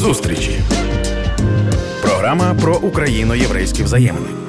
Зустрічі. 0.00 0.60
Програма 2.02 2.54
про 2.54 2.76
україно-єврейські 2.76 3.82
взаємини. 3.82 4.39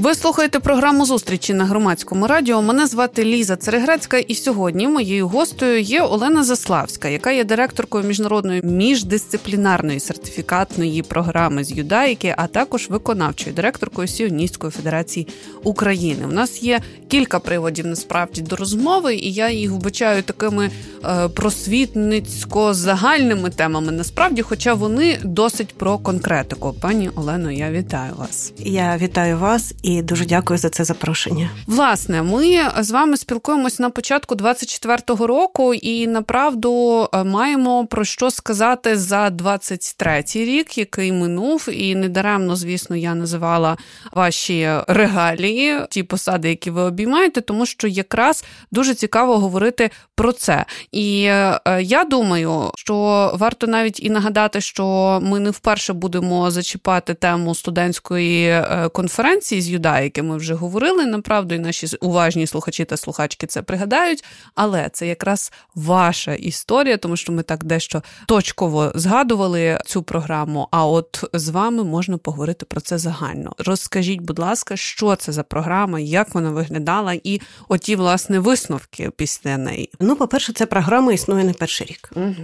Ви 0.00 0.14
слухаєте 0.14 0.60
програму 0.60 1.06
зустрічі 1.06 1.54
на 1.54 1.64
громадському 1.64 2.26
радіо. 2.26 2.62
Мене 2.62 2.86
звати 2.86 3.24
Ліза 3.24 3.56
Цереграцька, 3.56 4.18
і 4.18 4.34
сьогодні 4.34 4.88
моєю 4.88 5.28
гостею 5.28 5.80
є 5.80 6.02
Олена 6.02 6.44
Заславська, 6.44 7.08
яка 7.08 7.30
є 7.30 7.44
директоркою 7.44 8.04
міжнародної 8.04 8.62
міждисциплінарної 8.62 10.00
сертифікатної 10.00 11.02
програми 11.02 11.64
з 11.64 11.72
юдаїки, 11.72 12.34
а 12.36 12.46
також 12.46 12.88
виконавчою 12.88 13.56
директоркою 13.56 14.08
Сіоністської 14.08 14.70
федерації 14.70 15.26
України. 15.62 16.26
У 16.26 16.32
нас 16.32 16.62
є 16.62 16.80
кілька 17.08 17.38
приводів 17.38 17.86
насправді 17.86 18.42
до 18.42 18.56
розмови, 18.56 19.14
і 19.14 19.32
я 19.32 19.50
їх 19.50 19.70
вбачаю 19.70 20.22
такими 20.22 20.70
е, 21.04 21.28
просвітницько-загальними 21.28 23.50
темами. 23.50 23.92
Насправді, 23.92 24.42
хоча 24.42 24.74
вони 24.74 25.18
досить 25.24 25.74
про 25.74 25.98
конкретику. 25.98 26.74
Пані 26.80 27.10
Олено, 27.14 27.50
я 27.50 27.70
вітаю 27.70 28.12
вас. 28.18 28.52
Я 28.58 28.96
вітаю 28.96 29.38
вас 29.38 29.74
і 29.90 30.02
дуже 30.02 30.24
дякую 30.26 30.58
за 30.58 30.68
це 30.70 30.84
запрошення. 30.84 31.50
Власне, 31.66 32.22
ми 32.22 32.58
з 32.80 32.90
вами 32.90 33.16
спілкуємось 33.16 33.78
на 33.78 33.90
початку 33.90 34.34
24-го 34.34 35.26
року, 35.26 35.74
і 35.74 36.06
направду 36.06 37.08
е, 37.14 37.24
маємо 37.24 37.86
про 37.86 38.04
що 38.04 38.30
сказати 38.30 38.96
за 38.96 39.28
23-й 39.28 40.44
рік, 40.44 40.78
який 40.78 41.12
минув, 41.12 41.68
і 41.72 41.94
недаремно, 41.94 42.56
звісно, 42.56 42.96
я 42.96 43.14
називала 43.14 43.76
ваші 44.12 44.70
регалії, 44.86 45.80
ті 45.90 46.02
посади, 46.02 46.48
які 46.48 46.70
ви 46.70 46.82
обіймаєте, 46.82 47.40
тому 47.40 47.66
що 47.66 47.88
якраз 47.88 48.44
дуже 48.70 48.94
цікаво 48.94 49.38
говорити 49.38 49.90
про 50.14 50.32
це. 50.32 50.64
І 50.92 51.24
е, 51.24 51.60
я 51.82 52.04
думаю, 52.04 52.70
що 52.76 52.94
варто 53.34 53.66
навіть 53.66 54.00
і 54.00 54.10
нагадати, 54.10 54.60
що 54.60 55.18
ми 55.22 55.40
не 55.40 55.50
вперше 55.50 55.92
будемо 55.92 56.50
зачіпати 56.50 57.14
тему 57.14 57.54
студентської 57.54 58.46
е, 58.46 58.88
конференції 58.92 59.60
з 59.60 59.70
юдаїки. 59.80 60.22
Ми 60.22 60.36
вже 60.36 60.54
говорили 60.54 61.06
направду, 61.06 61.54
і 61.54 61.58
наші 61.58 61.96
уважні 62.00 62.46
слухачі 62.46 62.84
та 62.84 62.96
слухачки 62.96 63.46
це 63.46 63.62
пригадають. 63.62 64.24
Але 64.54 64.90
це 64.92 65.06
якраз 65.06 65.52
ваша 65.74 66.34
історія, 66.34 66.96
тому 66.96 67.16
що 67.16 67.32
ми 67.32 67.42
так 67.42 67.64
дещо 67.64 68.02
точково 68.26 68.92
згадували 68.94 69.78
цю 69.86 70.02
програму. 70.02 70.68
А 70.70 70.86
от 70.86 71.24
з 71.32 71.48
вами 71.48 71.84
можна 71.84 72.18
поговорити 72.18 72.66
про 72.66 72.80
це 72.80 72.98
загально. 72.98 73.52
Розкажіть, 73.58 74.20
будь 74.20 74.38
ласка, 74.38 74.76
що 74.76 75.16
це 75.16 75.32
за 75.32 75.42
програма, 75.42 76.00
як 76.00 76.34
вона 76.34 76.50
виглядала, 76.50 77.14
і 77.24 77.40
оті 77.68 77.96
власне 77.96 78.38
висновки 78.38 79.10
після 79.16 79.56
неї. 79.56 79.90
Ну, 80.00 80.16
по-перше, 80.16 80.52
ця 80.52 80.66
програма 80.66 81.12
існує 81.12 81.44
не 81.44 81.52
перший 81.52 81.86
рік. 81.86 82.10
Угу. 82.16 82.34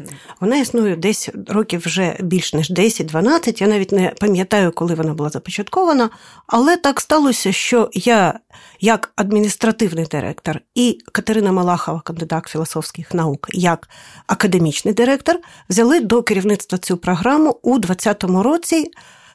Вона 0.40 0.56
існує 0.56 0.96
десь 0.96 1.28
років 1.48 1.82
вже 1.86 2.16
більш 2.20 2.54
ніж 2.54 2.70
10-12. 2.70 3.60
Я 3.60 3.68
навіть 3.68 3.92
не 3.92 4.12
пам'ятаю, 4.20 4.72
коли 4.72 4.94
вона 4.94 5.14
була 5.14 5.30
започаткована, 5.30 6.10
але 6.46 6.76
так 6.76 7.00
сталося, 7.26 7.52
що 7.52 7.90
я, 7.92 8.40
як 8.80 9.12
адміністративний 9.16 10.04
директор, 10.04 10.60
і 10.74 10.98
Катерина 11.12 11.52
Малахова, 11.52 12.00
кандидат 12.00 12.46
філософських 12.46 13.14
наук, 13.14 13.48
як 13.52 13.88
академічний 14.26 14.94
директор, 14.94 15.36
взяли 15.68 16.00
до 16.00 16.22
керівництва 16.22 16.78
цю 16.78 16.96
програму 16.96 17.58
у 17.62 17.78
2020 17.78 18.44
році, 18.44 18.90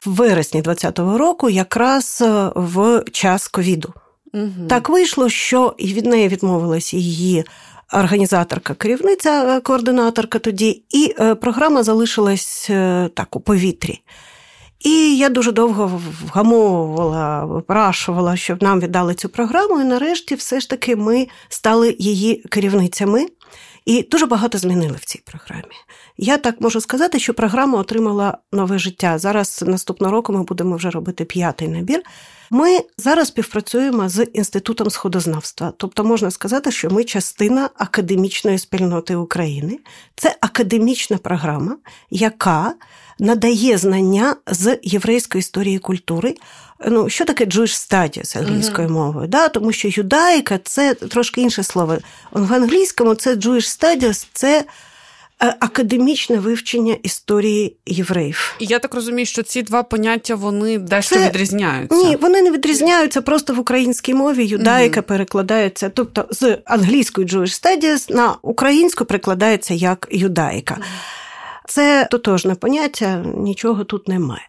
в 0.06 0.10
вересні 0.10 0.62
2020 0.62 1.18
року, 1.18 1.50
якраз 1.50 2.22
е, 2.22 2.50
в 2.56 3.04
час 3.12 3.48
ковіду. 3.48 3.94
Угу. 4.34 4.66
Так 4.68 4.88
вийшло, 4.88 5.28
що 5.28 5.74
від 5.80 6.06
неї 6.06 6.28
відмовилася 6.28 6.96
її 6.96 7.44
організаторка, 7.92 8.74
керівниця, 8.74 9.56
е, 9.56 9.60
координаторка 9.60 10.38
тоді, 10.38 10.82
і 10.90 11.14
е, 11.20 11.34
програма 11.34 11.82
залишилась 11.82 12.70
так 13.14 13.36
у 13.36 13.40
повітрі. 13.40 14.02
І 14.84 15.16
я 15.16 15.28
дуже 15.28 15.52
довго 15.52 16.00
вгамовувала, 16.24 17.44
випрашувала, 17.44 18.36
щоб 18.36 18.62
нам 18.62 18.80
віддали 18.80 19.14
цю 19.14 19.28
програму. 19.28 19.80
І 19.80 19.84
нарешті, 19.84 20.34
все 20.34 20.60
ж 20.60 20.70
таки, 20.70 20.96
ми 20.96 21.28
стали 21.48 21.96
її 21.98 22.34
керівницями. 22.34 23.26
І 23.84 24.02
дуже 24.02 24.26
багато 24.26 24.58
змінили 24.58 24.96
в 25.00 25.04
цій 25.04 25.22
програмі. 25.24 25.74
Я 26.16 26.36
так 26.36 26.60
можу 26.60 26.80
сказати, 26.80 27.18
що 27.18 27.34
програма 27.34 27.78
отримала 27.78 28.38
нове 28.52 28.78
життя. 28.78 29.18
Зараз 29.18 29.64
наступного 29.66 30.12
року 30.12 30.32
ми 30.32 30.42
будемо 30.42 30.76
вже 30.76 30.90
робити 30.90 31.24
п'ятий 31.24 31.68
набір. 31.68 32.02
Ми 32.50 32.80
зараз 32.98 33.28
співпрацюємо 33.28 34.08
з 34.08 34.26
інститутом 34.32 34.90
сходознавства, 34.90 35.72
тобто 35.76 36.04
можна 36.04 36.30
сказати, 36.30 36.72
що 36.72 36.90
ми 36.90 37.04
частина 37.04 37.70
академічної 37.78 38.58
спільноти 38.58 39.16
України. 39.16 39.78
Це 40.16 40.36
академічна 40.40 41.18
програма, 41.18 41.76
яка 42.10 42.74
надає 43.18 43.78
знання 43.78 44.36
з 44.46 44.78
єврейської 44.82 45.40
історії 45.40 45.76
і 45.76 45.78
культури. 45.78 46.34
Ну, 46.86 47.08
що 47.08 47.24
таке 47.24 47.44
Jewish 47.44 47.90
Studies 47.90 48.38
англійською 48.38 48.88
uh-huh. 48.88 48.92
мовою? 48.92 49.28
Да? 49.28 49.48
Тому 49.48 49.72
що 49.72 49.88
юдаїка 49.88 50.58
це 50.64 50.94
трошки 50.94 51.40
інше 51.40 51.62
слово. 51.62 51.98
В 52.32 52.54
англійському 52.54 53.14
це 53.14 53.34
Jewish 53.34 53.80
Studies– 53.80 54.26
це 54.32 54.64
академічне 55.60 56.38
вивчення 56.38 56.96
історії 57.02 57.76
євреїв. 57.86 58.56
І 58.58 58.64
я 58.66 58.78
так 58.78 58.94
розумію, 58.94 59.26
що 59.26 59.42
ці 59.42 59.62
два 59.62 59.82
поняття 59.82 60.34
вони 60.34 60.78
дещо 60.78 61.14
це... 61.14 61.28
відрізняються. 61.28 61.96
Ні, 61.96 62.16
вони 62.16 62.42
не 62.42 62.50
відрізняються. 62.50 63.22
Просто 63.22 63.54
в 63.54 63.58
українській 63.58 64.14
мові 64.14 64.46
юдаїка 64.46 65.00
uh-huh. 65.00 65.06
перекладається, 65.06 65.88
тобто 65.88 66.26
з 66.30 66.58
англійської 66.64 67.26
Jewish 67.26 67.62
Studies 67.62 68.14
на 68.14 68.36
українську 68.42 69.04
перекладається 69.04 69.74
як 69.74 70.08
юдаїка. 70.10 70.74
Uh-huh. 70.74 70.84
Це 71.68 72.08
тотожне 72.10 72.54
поняття, 72.54 73.24
нічого 73.36 73.84
тут 73.84 74.08
немає. 74.08 74.48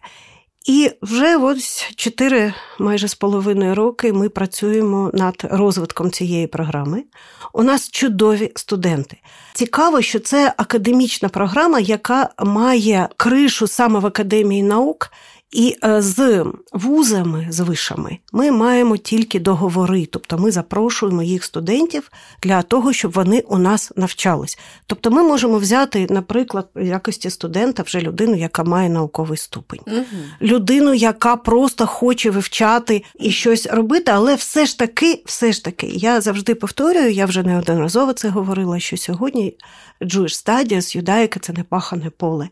І 0.64 0.90
вже 1.02 1.36
ось 1.36 1.92
чотири 1.96 2.54
майже 2.78 3.08
з 3.08 3.14
половиною 3.14 3.74
роки 3.74 4.12
ми 4.12 4.28
працюємо 4.28 5.10
над 5.14 5.46
розвитком 5.50 6.10
цієї 6.10 6.46
програми. 6.46 7.04
У 7.52 7.62
нас 7.62 7.90
чудові 7.90 8.52
студенти. 8.56 9.16
Цікаво, 9.54 10.02
що 10.02 10.18
це 10.18 10.54
академічна 10.56 11.28
програма, 11.28 11.80
яка 11.80 12.30
має 12.38 13.08
кришу 13.16 13.66
саме 13.66 13.98
в 13.98 14.06
академії 14.06 14.62
наук. 14.62 15.10
І 15.54 15.76
е, 15.84 16.02
з 16.02 16.44
вузами, 16.72 17.46
з 17.50 17.60
вишами, 17.60 18.18
ми 18.32 18.50
маємо 18.50 18.96
тільки 18.96 19.40
договори, 19.40 20.06
тобто 20.06 20.38
ми 20.38 20.50
запрошуємо 20.50 21.22
їх 21.22 21.44
студентів 21.44 22.10
для 22.42 22.62
того, 22.62 22.92
щоб 22.92 23.12
вони 23.12 23.40
у 23.40 23.58
нас 23.58 23.92
навчались. 23.96 24.58
Тобто, 24.86 25.10
ми 25.10 25.22
можемо 25.22 25.58
взяти, 25.58 26.06
наприклад, 26.10 26.68
в 26.74 26.86
якості 26.86 27.30
студента 27.30 27.82
вже 27.82 28.00
людину, 28.00 28.34
яка 28.34 28.64
має 28.64 28.88
науковий 28.88 29.38
ступень, 29.38 29.80
угу. 29.86 30.04
людину, 30.42 30.94
яка 30.94 31.36
просто 31.36 31.86
хоче 31.86 32.30
вивчати 32.30 33.04
і 33.20 33.30
щось 33.30 33.66
робити, 33.66 34.10
але 34.14 34.34
все 34.34 34.66
ж 34.66 34.78
таки, 34.78 35.22
все 35.26 35.52
ж 35.52 35.64
таки, 35.64 35.86
я 35.86 36.20
завжди 36.20 36.54
повторюю, 36.54 37.10
я 37.10 37.26
вже 37.26 37.42
неодноразово 37.42 38.12
це 38.12 38.28
говорила, 38.28 38.80
що 38.80 38.96
сьогодні 38.96 39.56
Jewish 40.00 40.46
Studies, 40.46 40.96
юдаїка 40.96 41.40
це 41.40 41.52
не 41.52 41.62
пахане 41.62 42.10
поле. 42.10 42.48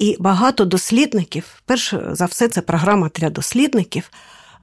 І 0.00 0.16
багато 0.20 0.64
дослідників, 0.64 1.44
перш 1.66 1.94
за 2.10 2.24
все, 2.26 2.48
це 2.48 2.60
програма 2.60 3.10
для 3.14 3.30
дослідників, 3.30 4.10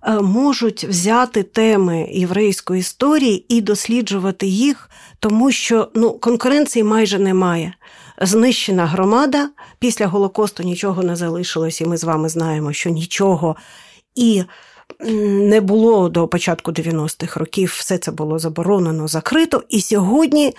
е, 0.04 0.22
можуть 0.22 0.84
взяти 0.84 1.44
теми 1.44 2.10
єврейської 2.12 2.80
історії 2.80 3.46
і 3.50 3.62
досліджувати 3.62 4.48
їх, 4.48 4.90
тому 5.20 5.52
що 5.52 5.92
ну, 5.96 6.12
конкуренції 6.12 6.84
майже 6.84 7.20
немає. 7.20 7.74
Знищена 8.22 8.86
громада 8.86 9.50
після 9.80 10.08
Голокосту 10.08 10.64
нічого 10.64 11.04
не 11.04 11.16
залишилось, 11.16 11.82
і 11.82 11.86
ми 11.86 11.98
з 11.98 12.04
вами 12.04 12.30
знаємо, 12.30 12.74
що 12.74 12.90
нічого 12.90 13.56
і 14.16 14.44
не 15.00 15.62
було 15.62 16.10
до 16.10 16.28
початку 16.28 16.72
90-х 16.72 17.40
років. 17.40 17.76
Все 17.80 17.98
це 17.98 18.12
було 18.12 18.40
заборонено, 18.40 19.08
закрито. 19.08 19.64
І 19.70 19.82
сьогодні 19.82 20.54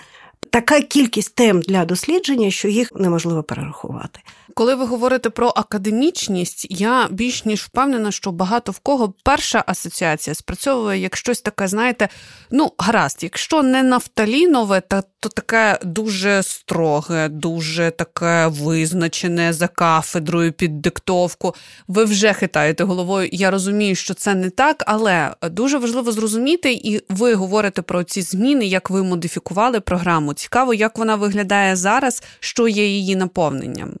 така 0.49 0.81
кількість 0.81 1.35
тем 1.35 1.61
для 1.61 1.85
дослідження, 1.85 2.51
що 2.51 2.67
їх 2.67 2.91
неможливо 2.95 3.43
перерахувати. 3.43 4.19
Коли 4.53 4.75
ви 4.75 4.85
говорите 4.85 5.29
про 5.29 5.47
академічність, 5.47 6.67
я 6.69 7.07
більш 7.11 7.45
ніж 7.45 7.61
впевнена, 7.61 8.11
що 8.11 8.31
багато 8.31 8.71
в 8.71 8.79
кого 8.79 9.13
перша 9.23 9.63
асоціація 9.67 10.33
спрацьовує 10.33 10.99
як 10.99 11.17
щось 11.17 11.41
таке, 11.41 11.67
знаєте, 11.67 12.09
ну 12.51 12.71
гаразд, 12.77 13.17
якщо 13.21 13.63
не 13.63 13.83
нафталінове, 13.83 14.81
то, 14.81 15.03
то 15.19 15.29
таке 15.29 15.79
дуже 15.83 16.43
строге, 16.43 17.29
дуже 17.29 17.91
таке 17.91 18.47
визначене 18.47 19.53
за 19.53 19.67
кафедрою 19.67 20.51
під 20.51 20.81
диктовку. 20.81 21.55
Ви 21.87 22.05
вже 22.05 22.33
хитаєте 22.33 22.83
головою. 22.83 23.29
Я 23.31 23.51
розумію, 23.51 23.95
що 23.95 24.13
це 24.13 24.35
не 24.35 24.49
так, 24.49 24.83
але 24.87 25.35
дуже 25.51 25.77
важливо 25.77 26.11
зрозуміти, 26.11 26.73
і 26.73 27.01
ви 27.09 27.33
говорите 27.33 27.81
про 27.81 28.03
ці 28.03 28.21
зміни, 28.21 28.65
як 28.65 28.89
ви 28.89 29.03
модифікували 29.03 29.79
програму. 29.79 30.33
Цікаво, 30.39 30.73
як 30.73 30.97
вона 30.97 31.15
виглядає 31.15 31.75
зараз, 31.75 32.23
що 32.39 32.67
є 32.67 32.87
її 32.87 33.15
наповненням. 33.15 33.93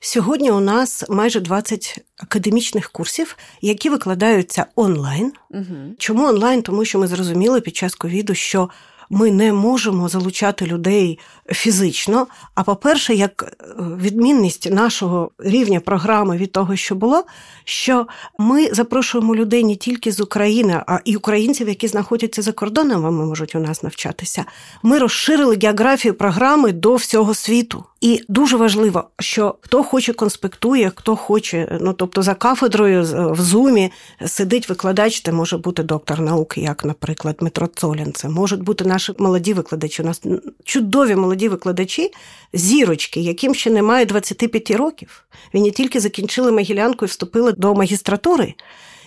Сьогодні 0.00 0.50
у 0.50 0.60
нас 0.60 1.04
майже 1.08 1.40
20 1.40 2.04
академічних 2.16 2.90
курсів, 2.90 3.36
які 3.60 3.90
викладаються 3.90 4.66
онлайн. 4.74 5.32
Угу. 5.50 5.64
Чому 5.98 6.26
онлайн? 6.26 6.62
Тому 6.62 6.84
що 6.84 6.98
ми 6.98 7.06
зрозуміли 7.06 7.60
під 7.60 7.76
час 7.76 7.94
ковіду, 7.94 8.34
що 8.34 8.70
ми 9.10 9.30
не 9.30 9.52
можемо 9.52 10.08
залучати 10.08 10.66
людей 10.66 11.18
фізично. 11.52 12.26
А 12.54 12.62
по-перше, 12.62 13.14
як 13.14 13.42
е, 13.42 13.74
відмінність 13.78 14.70
нашого 14.70 15.30
рівня 15.38 15.80
програми 15.80 16.36
від 16.36 16.52
того, 16.52 16.76
що 16.76 16.94
було, 16.94 17.24
що 17.64 18.06
ми 18.38 18.74
запрошуємо 18.74 19.36
людей 19.36 19.64
не 19.64 19.76
тільки 19.76 20.12
з 20.12 20.20
України, 20.20 20.82
а 20.86 20.98
і 21.04 21.16
українців, 21.16 21.68
які 21.68 21.88
знаходяться 21.88 22.42
за 22.42 22.52
кордоном, 22.52 23.02
вони 23.02 23.24
можуть 23.24 23.54
у 23.54 23.58
нас 23.58 23.82
навчатися. 23.82 24.44
Ми 24.82 24.98
розширили 24.98 25.58
географію 25.62 26.14
програми 26.14 26.72
до 26.72 26.94
всього 26.94 27.34
світу. 27.34 27.84
І 28.00 28.22
дуже 28.28 28.56
важливо, 28.56 29.04
що 29.18 29.54
хто 29.60 29.82
хоче 29.82 30.12
конспектує, 30.12 30.92
хто 30.96 31.16
хоче, 31.16 31.78
ну 31.80 31.92
тобто 31.92 32.22
за 32.22 32.34
кафедрою 32.34 33.02
в 33.32 33.40
зумі 33.40 33.92
сидить 34.26 34.68
викладач, 34.68 35.22
це 35.22 35.32
може 35.32 35.58
бути 35.58 35.82
доктор 35.82 36.20
науки, 36.20 36.60
як, 36.60 36.84
наприклад, 36.84 37.36
Дмитро 37.40 37.66
Цолін. 37.66 38.12
Це 38.12 38.28
можуть 38.28 38.62
бути 38.62 38.84
наші 38.96 39.12
молоді 39.18 39.52
викладачі. 39.54 40.02
У 40.02 40.04
нас 40.04 40.22
чудові 40.64 41.16
молоді 41.16 41.48
викладачі, 41.48 42.12
зірочки, 42.52 43.20
яким 43.20 43.54
ще 43.54 43.70
немає 43.70 44.04
25 44.04 44.70
років. 44.70 45.24
Вони 45.52 45.70
тільки 45.70 46.00
закінчили 46.00 46.52
Могилянку 46.52 47.04
і 47.04 47.08
вступили 47.08 47.52
до 47.52 47.74
магістратури. 47.74 48.54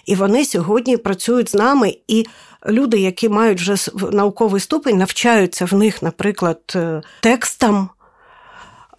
І 0.06 0.16
вони 0.16 0.46
сьогодні 0.46 0.98
працюють 0.98 1.50
з 1.50 1.54
нами. 1.54 1.98
І 2.08 2.26
люди, 2.68 3.00
які 3.00 3.30
мають 3.30 3.62
вже 3.62 3.76
науковий 4.12 4.62
ступень, 4.62 4.98
навчаються 4.98 5.66
в 5.66 5.74
них, 5.74 6.04
наприклад, 6.04 6.60
е, 6.76 7.02
текстам. 7.22 7.90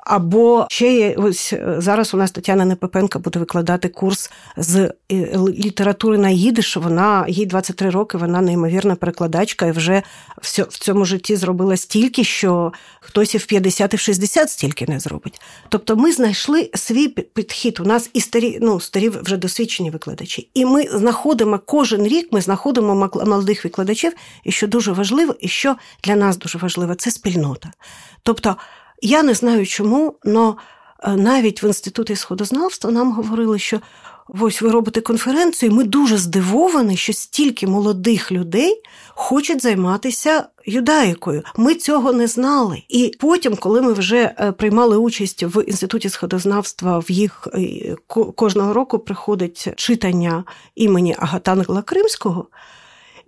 Або 0.03 0.67
ще 0.71 0.95
є 0.95 1.15
ось 1.19 1.53
е, 1.53 1.75
зараз 1.79 2.15
у 2.15 2.17
нас 2.17 2.31
Тетяна 2.31 2.65
Непепенка 2.65 3.19
буде 3.19 3.39
викладати 3.39 3.89
курс 3.89 4.31
з 4.57 4.93
е, 5.13 5.39
літератури 5.49 6.19
на 6.19 6.31
їдиш. 6.31 6.77
Вона 6.77 7.25
їй 7.29 7.47
23 7.47 7.91
роки, 7.91 8.19
вона 8.19 8.41
неймовірна 8.41 8.95
перекладачка, 8.95 9.67
і 9.67 9.73
вже 9.73 10.03
в 10.43 10.79
цьому 10.79 11.05
житті 11.05 11.37
зробила 11.37 11.77
стільки, 11.77 12.25
що 12.25 12.73
хтось 13.01 13.35
і 13.35 13.39
в 13.39 13.47
50 13.47 13.95
і 13.95 13.97
в 13.97 14.01
60 14.01 14.51
стільки 14.51 14.87
не 14.89 15.01
зробить. 15.01 15.41
Тобто 15.69 15.97
ми 15.97 16.13
знайшли 16.13 16.71
свій 16.75 17.09
підхід. 17.09 17.81
У 17.81 17.85
нас 17.85 18.11
і 18.13 18.21
старі, 18.21 18.59
ну 18.63 18.81
старі 18.81 19.09
вже 19.09 19.37
досвідчені 19.37 19.91
викладачі. 19.91 20.51
І 20.55 20.65
ми 20.65 20.83
знаходимо 20.83 21.61
кожен 21.67 22.07
рік, 22.07 22.29
ми 22.33 22.41
знаходимо 22.41 23.11
молодих 23.27 23.65
викладачів, 23.65 24.13
і 24.45 24.53
що 24.53 24.67
дуже 24.67 24.93
важливо, 24.93 25.35
і 25.41 25.49
що 25.49 25.77
для 26.05 26.17
нас 26.17 26.37
дуже 26.37 26.59
важливо, 26.59 26.95
це 26.95 27.11
спільнота. 27.11 27.71
Тобто. 28.23 28.57
Я 29.03 29.23
не 29.23 29.35
знаю 29.35 29.67
чому, 29.67 30.15
але 30.25 30.55
навіть 31.17 31.63
в 31.63 31.65
інституті 31.65 32.17
сходознавства 32.17 32.91
нам 32.91 33.13
говорили, 33.13 33.59
що 33.59 33.81
ось 34.41 34.63
ви 34.63 34.71
робите 34.71 35.01
конференцію, 35.01 35.73
і 35.73 35.75
ми 35.75 35.85
дуже 35.85 36.17
здивовані, 36.17 36.97
що 36.97 37.13
стільки 37.13 37.67
молодих 37.67 38.33
людей 38.33 38.83
хочуть 39.09 39.63
займатися 39.63 40.47
юдаїкою. 40.67 41.43
Ми 41.57 41.75
цього 41.75 42.13
не 42.13 42.27
знали. 42.27 42.83
І 42.89 43.15
потім, 43.21 43.57
коли 43.57 43.83
ми 43.83 43.93
вже 43.93 44.35
е, 44.39 44.53
приймали 44.53 44.97
участь 44.97 45.43
в 45.43 45.65
інституті 45.65 46.09
сходознавства, 46.09 46.99
в 46.99 47.11
їх 47.11 47.49
е, 47.55 47.97
кожного 48.35 48.73
року 48.73 48.99
приходить 48.99 49.69
читання 49.77 50.45
імені 50.75 51.17
Агатангла 51.19 51.83
Кримського. 51.83 52.47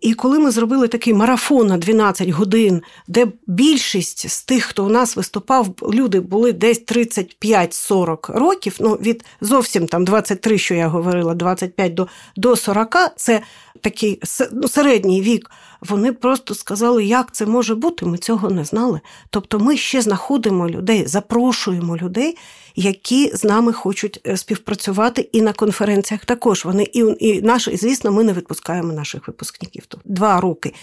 І 0.02 0.14
коли 0.14 0.38
ми 0.38 0.50
зробили 0.50 0.88
такий 0.88 1.14
марафон 1.14 1.66
на 1.66 1.78
12 1.78 2.28
годин, 2.28 2.82
де 3.08 3.26
більшість 3.46 4.28
з 4.28 4.44
тих, 4.44 4.64
хто 4.64 4.84
у 4.84 4.88
нас 4.88 5.16
виступав, 5.16 5.68
люди 5.92 6.20
були 6.20 6.52
десь 6.52 6.84
35-40 6.84 8.38
років, 8.38 8.76
ну 8.80 8.94
від 8.94 9.24
зовсім 9.40 9.86
там 9.86 10.04
23, 10.04 10.58
що 10.58 10.74
я 10.74 10.88
говорила, 10.88 11.34
25 11.34 11.94
до 11.94 12.08
до 12.36 12.56
40, 12.56 12.96
це 13.16 13.42
такий 13.80 14.20
ну, 14.52 14.68
середній 14.68 15.22
вік. 15.22 15.50
Вони 15.88 16.12
просто 16.12 16.54
сказали, 16.54 17.04
як 17.04 17.32
це 17.32 17.46
може 17.46 17.74
бути. 17.74 18.06
Ми 18.06 18.18
цього 18.18 18.50
не 18.50 18.64
знали. 18.64 19.00
Тобто, 19.30 19.58
ми 19.58 19.76
ще 19.76 20.02
знаходимо 20.02 20.68
людей, 20.68 21.06
запрошуємо 21.06 21.96
людей, 21.96 22.36
які 22.76 23.36
з 23.36 23.44
нами 23.44 23.72
хочуть 23.72 24.20
е, 24.26 24.36
співпрацювати, 24.36 25.28
і 25.32 25.42
на 25.42 25.52
конференціях 25.52 26.24
також 26.24 26.64
вони 26.64 26.82
і 26.92 27.04
і 27.20 27.42
наш, 27.42 27.68
і 27.68 27.76
звісно, 27.76 28.12
ми 28.12 28.24
не 28.24 28.32
відпускаємо 28.32 28.92
наших 28.92 29.26
випускників. 29.26 29.84
Два 30.04 30.40
роки 30.40 30.74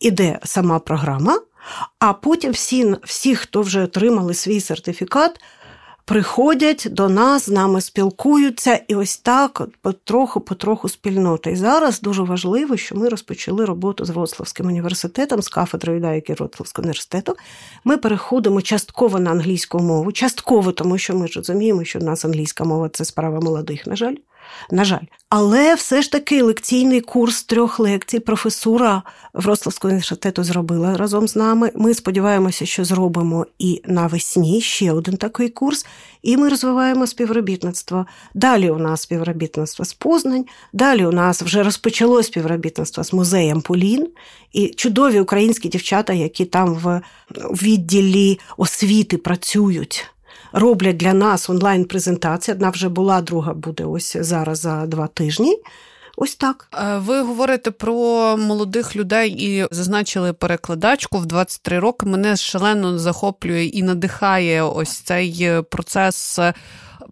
іде 0.00 0.38
сама 0.44 0.78
програма, 0.78 1.40
а 1.98 2.12
потім 2.12 2.52
всі, 2.52 2.96
всі, 3.04 3.36
хто 3.36 3.62
вже 3.62 3.82
отримали 3.84 4.34
свій 4.34 4.60
сертифікат 4.60 5.40
приходять 6.04 6.86
до 6.90 7.08
нас, 7.08 7.46
з 7.46 7.48
нами 7.48 7.80
спілкуються, 7.80 8.80
і 8.88 8.94
ось 8.94 9.16
так 9.16 9.62
потроху-потроху 9.82 10.88
спільнота. 10.88 11.50
І 11.50 11.56
зараз 11.56 12.00
дуже 12.00 12.22
важливо, 12.22 12.76
що 12.76 12.96
ми 12.96 13.08
розпочали 13.08 13.64
роботу 13.64 14.04
з 14.04 14.10
Вроцлавським 14.10 14.66
університетом, 14.66 15.42
з 15.42 15.48
кафедрою 15.48 15.98
юдаїки 15.98 16.34
Вроцлавського 16.34 16.84
університету. 16.84 17.36
Ми 17.84 17.96
переходимо 17.96 18.62
частково 18.62 19.20
на 19.20 19.30
англійську 19.30 19.78
мову, 19.78 20.12
частково, 20.12 20.72
тому 20.72 20.98
що 20.98 21.14
ми 21.14 21.28
ж 21.28 21.38
розуміємо, 21.38 21.84
що 21.84 21.98
в 21.98 22.02
нас 22.02 22.24
англійська 22.24 22.64
мова 22.64 22.88
це 22.88 23.04
справа 23.04 23.40
молодих, 23.40 23.86
на 23.86 23.96
жаль 23.96 24.14
на 24.70 24.84
жаль. 24.84 25.04
Але 25.28 25.74
все 25.74 26.02
ж 26.02 26.12
таки 26.12 26.42
лекційний 26.42 27.00
курс 27.00 27.42
трьох 27.42 27.80
лекцій 27.80 28.18
професура 28.18 29.02
Вроцлавського 29.34 29.90
університету 29.90 30.44
зробила 30.44 30.96
разом 30.96 31.28
з 31.28 31.36
нами. 31.36 31.70
Ми 31.74 31.94
сподіваємося, 31.94 32.66
що 32.66 32.84
зробимо 32.84 33.46
і 33.58 33.82
навесні 33.84 34.60
ще 34.60 34.92
один 34.92 35.16
такий 35.16 35.48
курс, 35.48 35.86
і 36.22 36.36
ми 36.36 36.48
розвиваємо 36.48 37.06
співробітництво. 37.06 38.06
Далі 38.34 38.70
у 38.70 38.78
нас 38.78 39.02
співробітництво 39.02 39.84
з 39.84 39.94
Познань, 39.94 40.44
далі 40.72 41.06
у 41.06 41.12
нас 41.12 41.42
вже 41.42 41.62
розпочалось 41.62 42.26
співробітництво 42.26 43.04
з 43.04 43.12
музеєм 43.12 43.60
Полін 43.60 44.08
і 44.52 44.68
чудові 44.68 45.20
українські 45.20 45.68
дівчата, 45.68 46.12
які 46.12 46.44
там 46.44 46.74
в 46.74 47.02
відділі 47.62 48.38
освіти 48.56 49.18
працюють 49.18 50.06
роблять 50.52 50.96
для 50.96 51.12
нас 51.12 51.50
онлайн-презентації. 51.50 52.54
Одна 52.54 52.70
вже 52.70 52.88
була, 52.88 53.20
друга 53.20 53.54
буде 53.54 53.84
ось 53.84 54.16
зараз 54.20 54.58
за 54.58 54.86
два 54.86 55.06
тижні. 55.06 55.56
Ось 56.16 56.34
так. 56.34 56.68
Е, 56.74 56.98
ви 56.98 57.22
говорите 57.22 57.70
про 57.70 58.36
молодих 58.36 58.96
людей 58.96 59.30
і 59.30 59.66
зазначили 59.70 60.32
перекладачку 60.32 61.18
в 61.18 61.26
23 61.26 61.78
роки. 61.78 62.06
Мене 62.06 62.36
шалено 62.36 62.98
захоплює 62.98 63.64
і 63.64 63.82
надихає 63.82 64.62
ось 64.62 64.96
цей 64.98 65.62
процес 65.70 66.38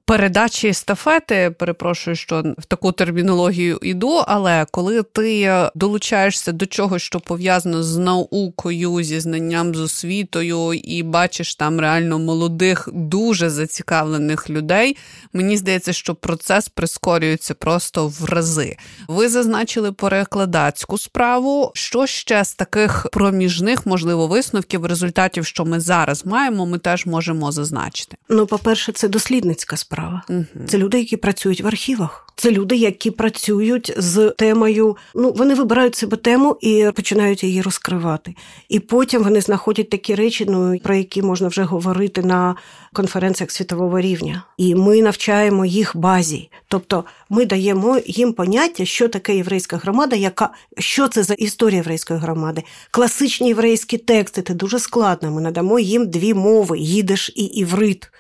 передачі 0.05 0.69
естафети, 0.69 1.55
перепрошую, 1.59 2.17
що 2.17 2.55
в 2.59 2.65
таку 2.65 2.93
термінологію 2.93 3.79
йду, 3.83 4.25
але 4.27 4.67
коли 4.71 5.03
ти 5.03 5.53
долучаєшся 5.75 6.53
до 6.53 6.67
чогось, 6.67 7.03
що 7.03 7.21
пов'язано 7.21 7.83
з 7.83 7.97
наукою, 7.97 9.03
зі 9.03 9.21
знанням 9.21 9.75
з 9.75 9.81
освітою, 9.81 10.73
і 10.73 11.03
бачиш 11.03 11.55
там 11.55 11.81
реально 11.81 12.19
молодих, 12.19 12.89
дуже 12.93 13.51
зацікавлених 13.51 14.51
людей, 14.51 14.97
мені 15.33 15.57
здається, 15.57 15.93
що 15.93 16.15
процес 16.15 16.69
прискорюється 16.69 17.55
просто 17.55 18.09
в 18.09 18.25
рази. 18.25 18.77
Ви 19.09 19.29
зазначили 19.29 19.93
перекладацьку 19.93 20.99
справу. 20.99 21.73
Що 21.75 22.07
ще 22.07 22.45
з 22.45 22.55
таких 22.55 23.07
проміжних, 23.13 23.87
можливо, 23.87 24.27
висновків, 24.27 24.87
результатів, 24.87 25.47
що 25.47 25.65
ми 25.65 25.81
зараз 25.81 26.27
маємо, 26.27 26.67
ми 26.67 26.79
теж 26.79 27.07
можемо 27.07 27.53
зазначити? 27.53 28.17
Ну, 28.29 28.47
по-перше, 28.47 28.93
це 28.93 29.09
дослідницька 29.09 29.77
справа. 29.77 30.00
Угу. 30.29 30.45
Це 30.67 30.79
люди, 30.79 30.99
які 30.99 31.17
працюють 31.17 31.61
в 31.61 31.67
архівах. 31.67 32.27
Це 32.41 32.51
люди, 32.51 32.77
які 32.77 33.11
працюють 33.11 33.95
з 33.97 34.35
темою. 34.39 34.97
Ну, 35.15 35.33
вони 35.37 35.55
вибирають 35.55 35.95
себе 35.95 36.17
тему 36.17 36.57
і 36.61 36.91
починають 36.95 37.45
її 37.45 37.63
розкривати. 37.63 38.35
І 38.69 38.81
потім 38.81 39.23
вони 39.23 39.41
знаходять 39.41 39.91
такі 39.91 40.15
речі, 40.15 40.47
ну 40.49 40.79
про 40.83 40.95
які 40.95 41.23
можна 41.23 41.49
вже 41.49 41.63
говорити 41.63 42.23
на 42.23 42.55
конференціях 42.93 43.51
світового 43.51 44.01
рівня. 44.01 44.43
І 44.57 44.75
ми 44.75 45.03
навчаємо 45.03 45.65
їх 45.65 45.97
базі. 45.97 46.51
Тобто 46.69 47.05
ми 47.31 47.47
даємо 47.47 47.99
їм 48.07 48.33
поняття, 48.33 48.85
що 48.85 49.09
таке 49.09 49.37
єврейська 49.37 49.77
громада, 49.77 50.17
яка 50.17 50.51
що 50.79 51.09
це 51.09 51.23
за 51.23 51.35
історія 51.35 51.77
єврейської 51.77 52.21
громади. 52.21 52.63
Класичні 52.91 53.49
єврейські 53.49 53.99
тексти 53.99 54.43
це 54.43 54.55
дуже 54.55 54.79
складно. 54.79 55.31
Ми 55.31 55.41
надамо 55.41 55.79
їм 55.79 56.11
дві 56.11 56.35
мови 56.35 56.79
їдиш 56.79 57.33
і 57.37 57.45
іврит. 57.45 58.11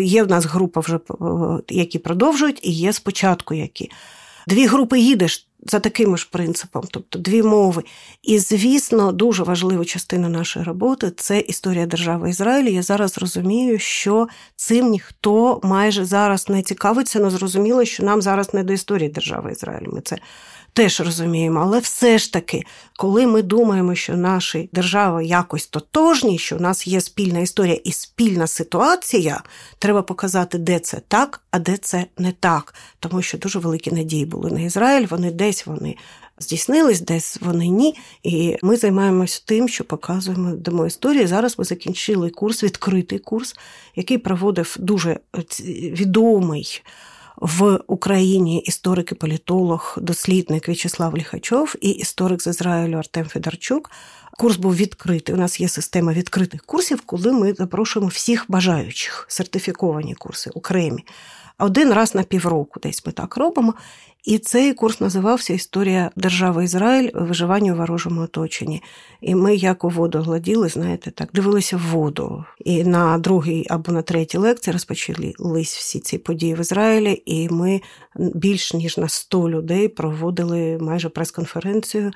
Є 0.00 0.22
в 0.22 0.28
нас 0.28 0.44
група, 0.44 0.80
вже 0.80 1.00
які 1.68 1.98
продовжують, 1.98 2.60
і 2.62 2.70
є 2.70 2.92
спочатку 2.92 3.54
які. 3.54 3.90
Дві 4.46 4.66
групи 4.66 4.98
їдеш 4.98 5.48
за 5.66 5.80
таким 5.80 6.16
ж 6.18 6.28
принципом, 6.32 6.84
тобто 6.90 7.18
дві 7.18 7.42
мови. 7.42 7.82
І, 8.22 8.38
звісно, 8.38 9.12
дуже 9.12 9.42
важлива 9.42 9.84
частина 9.84 10.28
нашої 10.28 10.64
роботи 10.64 11.12
це 11.16 11.40
історія 11.40 11.86
держави 11.86 12.30
Ізраїлю. 12.30 12.68
Я 12.68 12.82
зараз 12.82 13.18
розумію, 13.18 13.78
що 13.78 14.28
цим 14.56 14.88
ніхто 14.88 15.60
майже 15.62 16.04
зараз 16.04 16.48
не 16.48 16.62
цікавиться, 16.62 17.18
але 17.18 17.30
зрозуміло, 17.30 17.84
що 17.84 18.02
нам 18.02 18.22
зараз 18.22 18.54
не 18.54 18.64
до 18.64 18.72
історії 18.72 19.08
держави 19.08 19.52
Ізраїлю. 19.52 19.90
Ми 19.92 20.00
це 20.00 20.18
теж 20.78 21.00
розуміємо, 21.00 21.60
але 21.60 21.78
все 21.78 22.18
ж 22.18 22.32
таки, 22.32 22.62
коли 22.96 23.26
ми 23.26 23.42
думаємо, 23.42 23.94
що 23.94 24.16
наші 24.16 24.68
держави 24.72 25.24
якось 25.24 25.66
тотожні, 25.66 26.38
що 26.38 26.56
у 26.56 26.60
нас 26.60 26.86
є 26.86 27.00
спільна 27.00 27.38
історія 27.38 27.74
і 27.84 27.92
спільна 27.92 28.46
ситуація, 28.46 29.42
треба 29.78 30.02
показати, 30.02 30.58
де 30.58 30.78
це 30.78 31.00
так, 31.08 31.40
а 31.50 31.58
де 31.58 31.76
це 31.76 32.04
не 32.18 32.32
так. 32.32 32.74
Тому 33.00 33.22
що 33.22 33.38
дуже 33.38 33.58
великі 33.58 33.90
надії 33.90 34.26
були 34.26 34.50
на 34.50 34.60
Ізраїль, 34.60 35.06
вони 35.10 35.30
десь 35.30 35.66
вони 35.66 35.96
здійснились, 36.38 37.00
десь 37.00 37.38
вони 37.40 37.68
ні. 37.68 37.94
І 38.22 38.56
ми 38.62 38.76
займаємось 38.76 39.40
тим, 39.40 39.68
що 39.68 39.84
показуємо 39.84 40.52
дамо 40.56 40.86
історії. 40.86 41.26
Зараз 41.26 41.58
ми 41.58 41.64
закінчили 41.64 42.30
курс, 42.30 42.64
відкритий 42.64 43.18
курс, 43.18 43.56
який 43.96 44.18
проводив 44.18 44.76
дуже 44.78 45.20
відомий. 45.92 46.82
В 47.40 47.80
Україні 47.86 48.60
історик 48.60 49.12
і 49.12 49.14
політолог, 49.14 49.98
дослідник 50.00 50.68
В'ячеслав 50.68 51.16
Ліхачов 51.16 51.74
і 51.80 51.90
історик 51.90 52.42
з 52.42 52.46
Ізраїлю 52.46 52.96
Артем 52.96 53.26
Федорчук. 53.26 53.90
Курс 54.38 54.56
був 54.56 54.74
відкритий. 54.74 55.34
У 55.34 55.38
нас 55.38 55.60
є 55.60 55.68
система 55.68 56.12
відкритих 56.12 56.64
курсів, 56.64 57.00
коли 57.00 57.32
ми 57.32 57.54
запрошуємо 57.54 58.08
всіх 58.08 58.44
бажаючих 58.48 59.26
сертифіковані 59.28 60.14
курси 60.14 60.50
окремі. 60.54 61.04
Один 61.58 61.92
раз 61.92 62.14
на 62.14 62.22
півроку 62.22 62.80
десь 62.80 63.06
ми 63.06 63.12
так 63.12 63.36
робимо. 63.36 63.74
І 64.24 64.38
цей 64.38 64.74
курс 64.74 65.00
називався 65.00 65.54
Історія 65.54 66.10
держави 66.16 66.64
Ізраїль 66.64 67.10
виживання 67.14 67.72
у 67.72 67.76
ворожому 67.76 68.20
оточенні. 68.20 68.82
І 69.20 69.34
ми, 69.34 69.54
як 69.54 69.84
у 69.84 69.88
воду 69.88 70.18
гладіли, 70.18 70.68
знаєте, 70.68 71.10
так 71.10 71.28
дивилися 71.34 71.76
в 71.76 71.80
воду. 71.80 72.44
І 72.64 72.84
на 72.84 73.18
другій 73.18 73.66
або 73.70 73.92
на 73.92 74.02
третій 74.02 74.38
лекції 74.38 74.72
розпочались 74.72 75.76
всі 75.76 76.00
ці 76.00 76.18
події 76.18 76.54
в 76.54 76.60
Ізраїлі, 76.60 77.22
і 77.26 77.48
ми 77.48 77.80
більш 78.16 78.74
ніж 78.74 78.98
на 78.98 79.08
100 79.08 79.50
людей 79.50 79.88
проводили 79.88 80.78
майже 80.80 81.08
прес-конференцію 81.08 82.12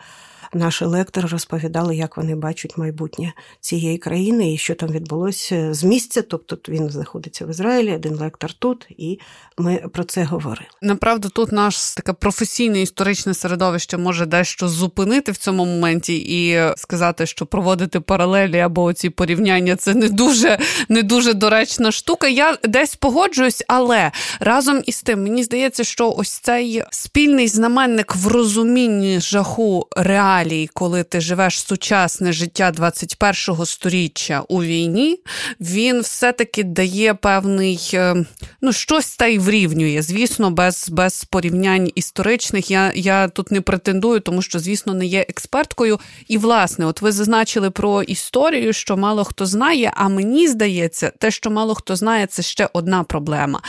наші 0.55 0.85
лектори 0.85 1.29
розповідали, 1.29 1.97
як 1.97 2.17
вони 2.17 2.35
бачать 2.35 2.79
майбутнє 2.79 3.33
цієї 3.61 3.99
країни 3.99 4.55
і 4.55 4.59
що 4.59 4.75
там 4.75 4.89
відбулося 4.89 5.75
з 5.75 5.85
місця. 5.85 6.23
Тобто 6.23 6.59
він 6.69 6.91
знаходиться 6.91 7.47
в 7.47 7.51
Ізраїлі, 7.51 7.95
один 7.95 8.15
лектор 8.15 8.53
тут, 8.53 8.87
і 8.91 9.19
ми 9.59 9.85
про 9.93 10.05
це 10.05 10.25
говорили. 10.25 10.69
Направду, 10.83 11.29
тут 11.29 11.53
наш 11.53 11.95
таке 11.95 12.13
професійне 12.13 12.83
історичне 12.83 13.35
середовище 13.35 13.97
може 13.97 14.27
дещо 14.27 14.69
зупинити 14.69 15.33
в 15.33 15.37
цьому 15.37 15.65
моменті 15.65 16.17
і 16.17 16.61
сказати, 16.77 17.27
що 17.27 17.47
проводити 17.47 18.01
паралелі 18.01 18.59
або 18.59 18.93
ці 18.93 19.11
порівняння 19.11 19.77
це 19.77 19.95
не 19.95 20.09
дуже 20.09 20.59
не 20.89 21.03
дуже 21.03 21.35
доречна 21.35 21.93
штука. 21.93 22.29
Я 22.29 22.57
десь 22.65 22.95
погоджуюсь, 22.95 23.65
але 23.69 24.13
разом 24.41 24.83
із 24.87 25.03
тим 25.03 25.23
мені 25.23 25.45
здається, 25.45 25.85
що 25.85 26.11
ось 26.11 26.33
цей 26.33 26.83
спільний 26.91 27.49
знаменник 27.49 28.17
в 28.17 28.27
розумінні 28.27 29.21
жаху 29.21 29.89
реалії 29.97 30.42
реалій, 30.43 30.69
коли 30.75 31.03
ти 31.03 31.21
живеш 31.21 31.61
сучасне 31.61 32.33
життя 32.33 32.73
21-го 32.79 33.67
сторіччя 33.67 34.43
у 34.49 34.63
війні, 34.63 35.19
він 35.61 36.01
все-таки 36.01 36.65
дає 36.65 37.15
певний, 37.15 37.91
е, 37.95 38.25
ну, 38.61 38.73
щось 38.73 39.17
та 39.17 39.27
й 39.27 39.39
врівнює. 39.39 40.03
Звісно, 40.03 40.51
без 40.51 40.89
без 40.89 41.25
порівнянь 41.25 41.91
історичних. 41.95 42.71
Я 42.71 42.93
я 42.95 43.29
тут 43.29 43.51
не 43.51 43.61
претендую, 43.61 44.21
тому 44.21 44.43
що, 44.43 44.59
звісно, 44.59 44.95
не 44.95 45.07
є 45.07 45.27
експерткою. 45.29 46.01
І, 46.29 46.39
власне, 46.39 46.87
от 46.87 47.03
ви 47.03 47.13
зазначили 47.13 47.71
про 47.71 48.03
історію, 48.03 48.73
що 48.73 48.97
мало 48.97 49.25
хто 49.25 49.47
знає, 49.47 49.93
а 49.97 50.09
мені 50.09 50.49
здається, 50.49 51.13
те, 51.19 51.31
що 51.31 51.51
мало 51.51 51.75
хто 51.75 51.97
знає, 51.97 52.27
це 52.27 52.43
ще 52.43 52.69
одна 52.73 53.03
проблема. 53.03 53.63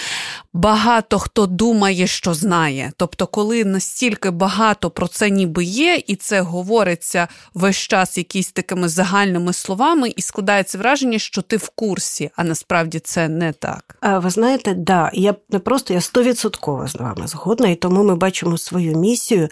Багато 0.54 1.20
хто 1.20 1.46
думає, 1.48 2.08
що 2.08 2.34
знає. 2.34 2.92
Тобто, 2.98 3.28
коли 3.28 3.66
настільки 3.66 4.32
багато 4.32 4.90
про 4.90 5.08
це 5.08 5.30
ніби 5.30 5.64
є, 5.64 6.02
і 6.08 6.16
це 6.16 6.42
говорить 6.42 6.63
говориться 6.64 7.28
весь 7.54 7.78
час 7.78 8.18
якісь 8.18 8.52
такими 8.52 8.88
загальними 8.88 9.54
словами, 9.54 10.14
і 10.16 10.22
складається 10.22 10.78
враження, 10.78 11.20
що 11.20 11.42
ти 11.42 11.58
в 11.58 11.70
курсі, 11.70 12.32
а 12.36 12.44
насправді 12.44 13.00
це 13.00 13.30
не 13.30 13.54
так. 13.54 13.98
Ви 14.02 14.30
знаєте, 14.30 14.74
да, 14.74 15.12
я 15.14 15.36
не 15.50 15.60
просто 15.60 15.94
я 15.94 16.02
стовідсотково 16.02 16.88
з 16.88 16.96
вами 16.96 17.28
згодна, 17.28 17.68
і 17.68 17.76
тому 17.76 18.04
ми 18.04 18.16
бачимо 18.16 18.58
свою 18.58 18.98
місію. 18.98 19.50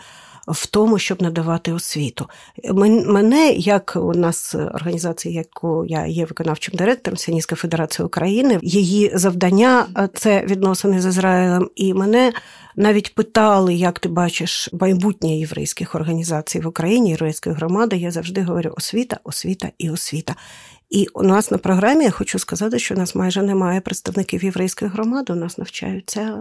В 0.47 0.65
тому, 0.65 0.99
щоб 0.99 1.21
надавати 1.21 1.73
освіту. 1.73 2.29
Мене, 3.05 3.51
як 3.51 3.93
у 3.95 4.13
нас 4.13 4.55
організація, 4.55 5.33
яку 5.33 5.85
я 5.85 6.05
є 6.05 6.25
виконавчим 6.25 6.75
директором 6.77 7.17
Сіаністська 7.17 7.55
Федерація 7.55 8.05
України, 8.05 8.59
її 8.61 9.11
завдання 9.13 9.87
це 10.13 10.45
відносини 10.45 11.01
з 11.01 11.05
Ізраїлем, 11.05 11.69
і 11.75 11.93
мене 11.93 12.33
навіть 12.75 13.15
питали, 13.15 13.73
як 13.73 13.99
ти 13.99 14.09
бачиш 14.09 14.69
майбутнє 14.73 15.37
єврейських 15.37 15.95
організацій 15.95 16.59
в 16.59 16.67
Україні, 16.67 17.09
єврейської 17.09 17.55
громади. 17.55 17.97
Я 17.97 18.11
завжди 18.11 18.43
говорю 18.43 18.73
освіта, 18.77 19.19
освіта 19.23 19.71
і 19.77 19.89
освіта. 19.89 20.35
І 20.91 21.07
у 21.13 21.23
нас 21.23 21.51
на 21.51 21.57
програмі 21.57 22.03
я 22.03 22.11
хочу 22.11 22.39
сказати, 22.39 22.79
що 22.79 22.95
у 22.95 22.97
нас 22.97 23.15
майже 23.15 23.41
немає 23.41 23.81
представників 23.81 24.43
єврейської 24.43 24.91
громади. 24.91 25.33
У 25.33 25.35
нас 25.35 25.57
навчаються 25.57 26.37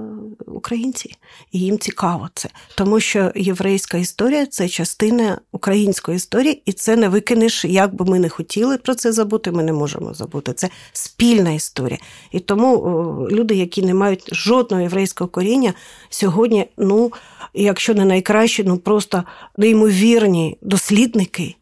українці, 0.46 1.16
і 1.52 1.58
їм 1.58 1.78
цікаво 1.78 2.28
це, 2.34 2.48
тому 2.76 3.00
що 3.00 3.32
єврейська 3.34 3.98
історія 3.98 4.46
це 4.46 4.68
частина 4.68 5.40
української 5.52 6.16
історії, 6.16 6.62
і 6.64 6.72
це 6.72 6.96
не 6.96 7.08
викинеш, 7.08 7.64
як 7.64 7.94
би 7.94 8.04
ми 8.04 8.18
не 8.18 8.28
хотіли 8.28 8.78
про 8.78 8.94
це 8.94 9.12
забути. 9.12 9.52
Ми 9.52 9.62
не 9.62 9.72
можемо 9.72 10.14
забути. 10.14 10.52
Це 10.52 10.68
спільна 10.92 11.50
історія. 11.50 11.98
І 12.32 12.40
тому 12.40 13.28
люди, 13.30 13.54
які 13.54 13.82
не 13.82 13.94
мають 13.94 14.34
жодного 14.34 14.82
єврейського 14.82 15.28
коріння, 15.28 15.74
сьогодні, 16.08 16.66
ну 16.76 17.12
якщо 17.54 17.94
не 17.94 18.04
найкращі, 18.04 18.64
ну 18.64 18.78
просто 18.78 19.24
неймовірні 19.56 20.58
дослідники 20.62 21.56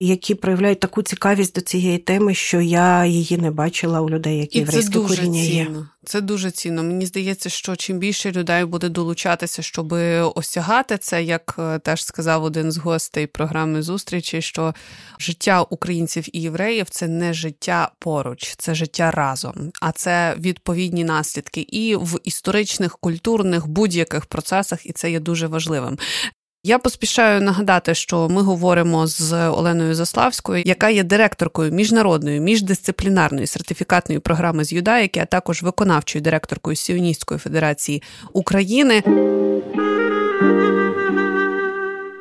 які 0.00 0.34
проявляють 0.34 0.80
таку 0.80 1.02
цікавість 1.02 1.54
до 1.54 1.60
цієї 1.60 1.98
теми, 1.98 2.34
що 2.34 2.60
я 2.60 3.06
її 3.06 3.38
не 3.38 3.50
бачила 3.50 4.00
у 4.00 4.10
людей, 4.10 4.38
які 4.38 4.58
єврейське 4.58 4.98
коріння 4.98 5.40
є. 5.40 5.68
Це 6.04 6.20
дуже 6.20 6.50
цінно. 6.50 6.82
Мені 6.82 7.06
здається, 7.06 7.48
що 7.48 7.76
чим 7.76 7.98
більше 7.98 8.32
людей 8.32 8.64
буде 8.64 8.88
долучатися, 8.88 9.62
щоб 9.62 9.92
осягати 10.34 10.98
це, 10.98 11.22
як 11.22 11.56
е, 11.58 11.78
теж 11.78 12.04
сказав 12.04 12.44
один 12.44 12.72
з 12.72 12.76
гостей 12.76 13.26
програми 13.26 13.82
зустрічі, 13.82 14.42
що 14.42 14.74
життя 15.18 15.62
українців 15.62 16.24
і 16.32 16.40
євреїв 16.40 16.86
це 16.90 17.08
не 17.08 17.34
життя 17.34 17.90
поруч, 17.98 18.54
це 18.58 18.74
життя 18.74 19.10
разом, 19.10 19.70
а 19.82 19.92
це 19.92 20.36
відповідні 20.38 21.04
наслідки 21.04 21.60
і 21.60 21.96
в 21.96 22.20
історичних, 22.24 22.98
культурних 22.98 23.66
будь-яких 23.66 24.26
процесах, 24.26 24.86
і 24.86 24.92
це 24.92 25.10
є 25.10 25.20
дуже 25.20 25.46
важливим. 25.46 25.98
Я 26.66 26.78
поспішаю 26.78 27.42
нагадати, 27.42 27.94
що 27.94 28.28
ми 28.28 28.42
говоримо 28.42 29.06
з 29.06 29.48
Оленою 29.48 29.94
Заславською, 29.94 30.62
яка 30.66 30.88
є 30.88 31.02
директоркою 31.02 31.72
міжнародної 31.72 32.40
міждисциплінарної 32.40 33.46
сертифікатної 33.46 34.20
програми 34.20 34.64
з 34.64 34.72
юдаїки, 34.72 35.20
а 35.20 35.24
також 35.24 35.62
виконавчою 35.62 36.22
директоркою 36.22 36.76
Сіоністської 36.76 37.40
федерації 37.40 38.02
України. 38.32 39.02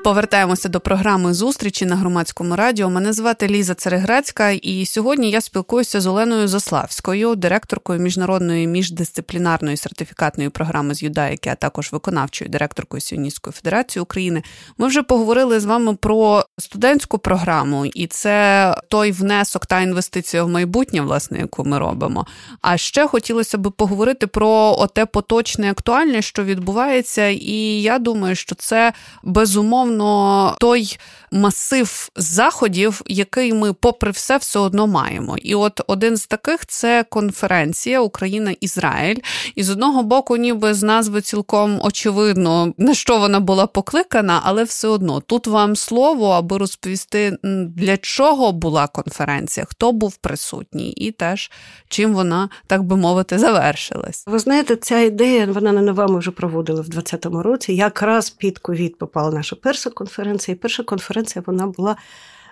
Повертаємося 0.06 0.70
до 0.70 0.80
програми 0.80 1.34
зустрічі 1.34 1.86
на 1.86 1.96
громадському 1.96 2.56
радіо. 2.56 2.90
Мене 2.90 3.14
звати 3.14 3.48
Ліза 3.48 3.74
Цереграцька, 3.74 4.50
і 4.50 4.86
сьогодні 4.86 5.32
я 5.32 5.42
спілкуюся 5.42 6.02
з 6.02 6.06
Оленою 6.06 6.48
Заславською, 6.48 7.36
директоркою 7.36 8.00
міжнародної 8.00 8.68
міждисциплінарної 8.68 9.78
сертифікатної 9.78 10.50
програми 10.50 10.96
з 10.96 11.04
юдаїки, 11.04 11.50
а 11.50 11.56
також 11.56 11.92
виконавчою 11.92 12.50
директоркою 12.50 13.02
Сіоністської 13.02 13.54
федерації 13.54 14.04
України. 14.04 14.44
Ми 14.78 14.88
вже 14.88 15.04
поговорили 15.04 15.60
з 15.60 15.66
вами 15.66 15.96
про 15.96 16.46
студентську 16.58 17.18
програму, 17.18 17.86
і 17.86 18.08
це 18.08 18.76
той 18.90 19.12
внесок 19.12 19.66
та 19.66 19.82
інвестиція 19.82 20.44
в 20.44 20.50
майбутнє, 20.50 21.02
власне, 21.02 21.40
яку 21.40 21.64
ми 21.64 21.80
робимо. 21.80 22.26
А 22.62 22.78
ще 22.78 23.08
хотілося 23.08 23.58
б 23.58 23.72
поговорити 23.72 24.28
про 24.28 24.76
оте 24.80 25.06
поточне 25.06 25.72
актуальне, 25.72 26.22
що 26.22 26.44
відбувається, 26.44 27.28
і 27.28 27.82
я 27.82 28.00
думаю, 28.00 28.36
що 28.36 28.56
це 28.56 28.94
безумовно 29.24 29.95
безумовно 29.96 30.56
той 30.60 30.98
масив 31.32 32.10
заходів, 32.16 33.02
який 33.06 33.54
ми, 33.54 33.74
попри 33.74 34.12
все, 34.12 34.38
все 34.38 34.60
одно 34.60 34.88
маємо. 34.88 35.38
І 35.38 35.56
от 35.56 35.82
один 35.88 36.18
з 36.18 36.28
таких 36.28 36.66
це 36.66 37.06
конференція 37.10 38.02
Україна-Ізраїль. 38.02 39.18
І 39.56 39.64
з 39.64 39.70
одного 39.70 40.04
боку, 40.04 40.38
ніби 40.38 40.74
з 40.74 40.84
назви 40.84 41.22
цілком 41.22 41.80
очевидно, 41.82 42.74
на 42.78 42.94
що 42.94 43.18
вона 43.18 43.40
була 43.40 43.68
покликана, 43.68 44.42
але 44.44 44.64
все 44.64 44.88
одно 44.88 45.20
тут 45.20 45.48
вам 45.48 45.76
слово, 45.76 46.30
аби 46.30 46.58
розповісти, 46.58 47.38
для 47.76 47.98
чого 47.98 48.52
була 48.52 48.88
конференція, 48.88 49.66
хто 49.70 49.92
був 49.92 50.16
присутній, 50.16 50.92
і 50.92 51.12
теж 51.12 51.52
чим 51.90 52.14
вона, 52.14 52.50
так 52.68 52.84
би 52.84 52.96
мовити, 52.96 53.40
завершилась. 53.40 54.24
Ви 54.28 54.40
знаєте, 54.40 54.76
ця 54.76 55.00
ідея 55.00 55.48
вона 55.52 55.72
не 55.72 55.82
нова, 55.82 56.08
ми 56.08 56.20
вже 56.20 56.32
проводили 56.32 56.82
в 56.82 56.90
2020 56.90 57.46
році. 57.46 57.74
Якраз 57.74 58.30
під 58.30 58.60
ковід 58.60 58.98
попала 58.98 59.32
наша 59.32 59.56
перша 59.56 59.85
конференція. 59.90 60.56
І 60.56 60.58
перша 60.58 60.84
конференція 60.84 61.44
вона 61.48 61.68
була 61.68 61.96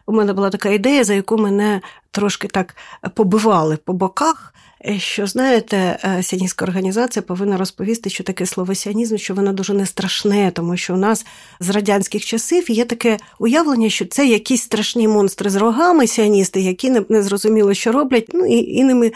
у 0.06 0.14
мене 0.14 0.34
була 0.34 0.50
така 0.50 0.70
ідея, 0.70 1.04
за 1.04 1.14
яку 1.14 1.38
мене 1.38 1.82
трошки 2.12 2.48
так 2.48 2.76
побивали 3.16 3.78
по 3.78 3.94
боках. 3.94 4.54
Е, 4.86 5.00
що 5.00 5.28
знаєте, 5.28 6.00
е, 6.04 6.24
сіаністська 6.24 6.66
організація 6.66 7.24
повинна 7.24 7.58
розповісти, 7.58 8.10
що 8.10 8.24
таке 8.24 8.46
слово 8.46 8.76
сіанізм, 8.76 9.18
що 9.18 9.34
воно 9.34 9.54
дуже 9.54 9.74
не 9.74 9.86
страшне, 9.86 10.52
тому 10.52 10.78
що 10.78 10.94
у 10.94 10.98
нас 10.98 11.26
з 11.60 11.70
радянських 11.70 12.26
часів 12.26 12.72
є 12.72 12.86
таке 12.86 13.18
уявлення, 13.40 13.90
що 13.90 14.06
це 14.06 14.28
якісь 14.28 14.62
страшні 14.62 15.08
монстри 15.08 15.50
з 15.50 15.56
рогами, 15.56 16.08
сіаністи, 16.08 16.62
які 16.62 16.90
не, 16.90 17.04
не 17.10 17.24
зрозуміли, 17.24 17.76
що 17.76 17.92
роблять, 17.92 18.30
ну 18.34 18.46
і 18.46 18.56
іними 18.56 19.12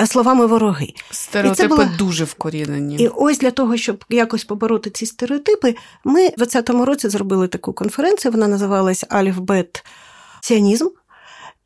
е, 0.00 0.06
словами 0.06 0.46
вороги. 0.46 0.92
Стереотипи 1.10 1.64
і 1.64 1.68
була... 1.68 1.90
дуже 1.98 2.24
вкорінені. 2.24 2.96
І 2.96 3.08
ось 3.08 3.38
для 3.38 3.50
того, 3.50 3.76
щоб 3.76 4.04
якось 4.08 4.44
побороти 4.44 4.90
ці 4.90 5.06
стереотипи, 5.06 5.74
ми 6.04 6.28
в 6.28 6.36
2020 6.36 6.86
році 6.86 7.08
зробили 7.08 7.48
таку 7.48 7.72
конференцію. 7.72 8.32
Вона 8.32 8.48
називалась 8.48 9.04
Альфбет 9.08 9.84
Сіанізм. 10.40 10.88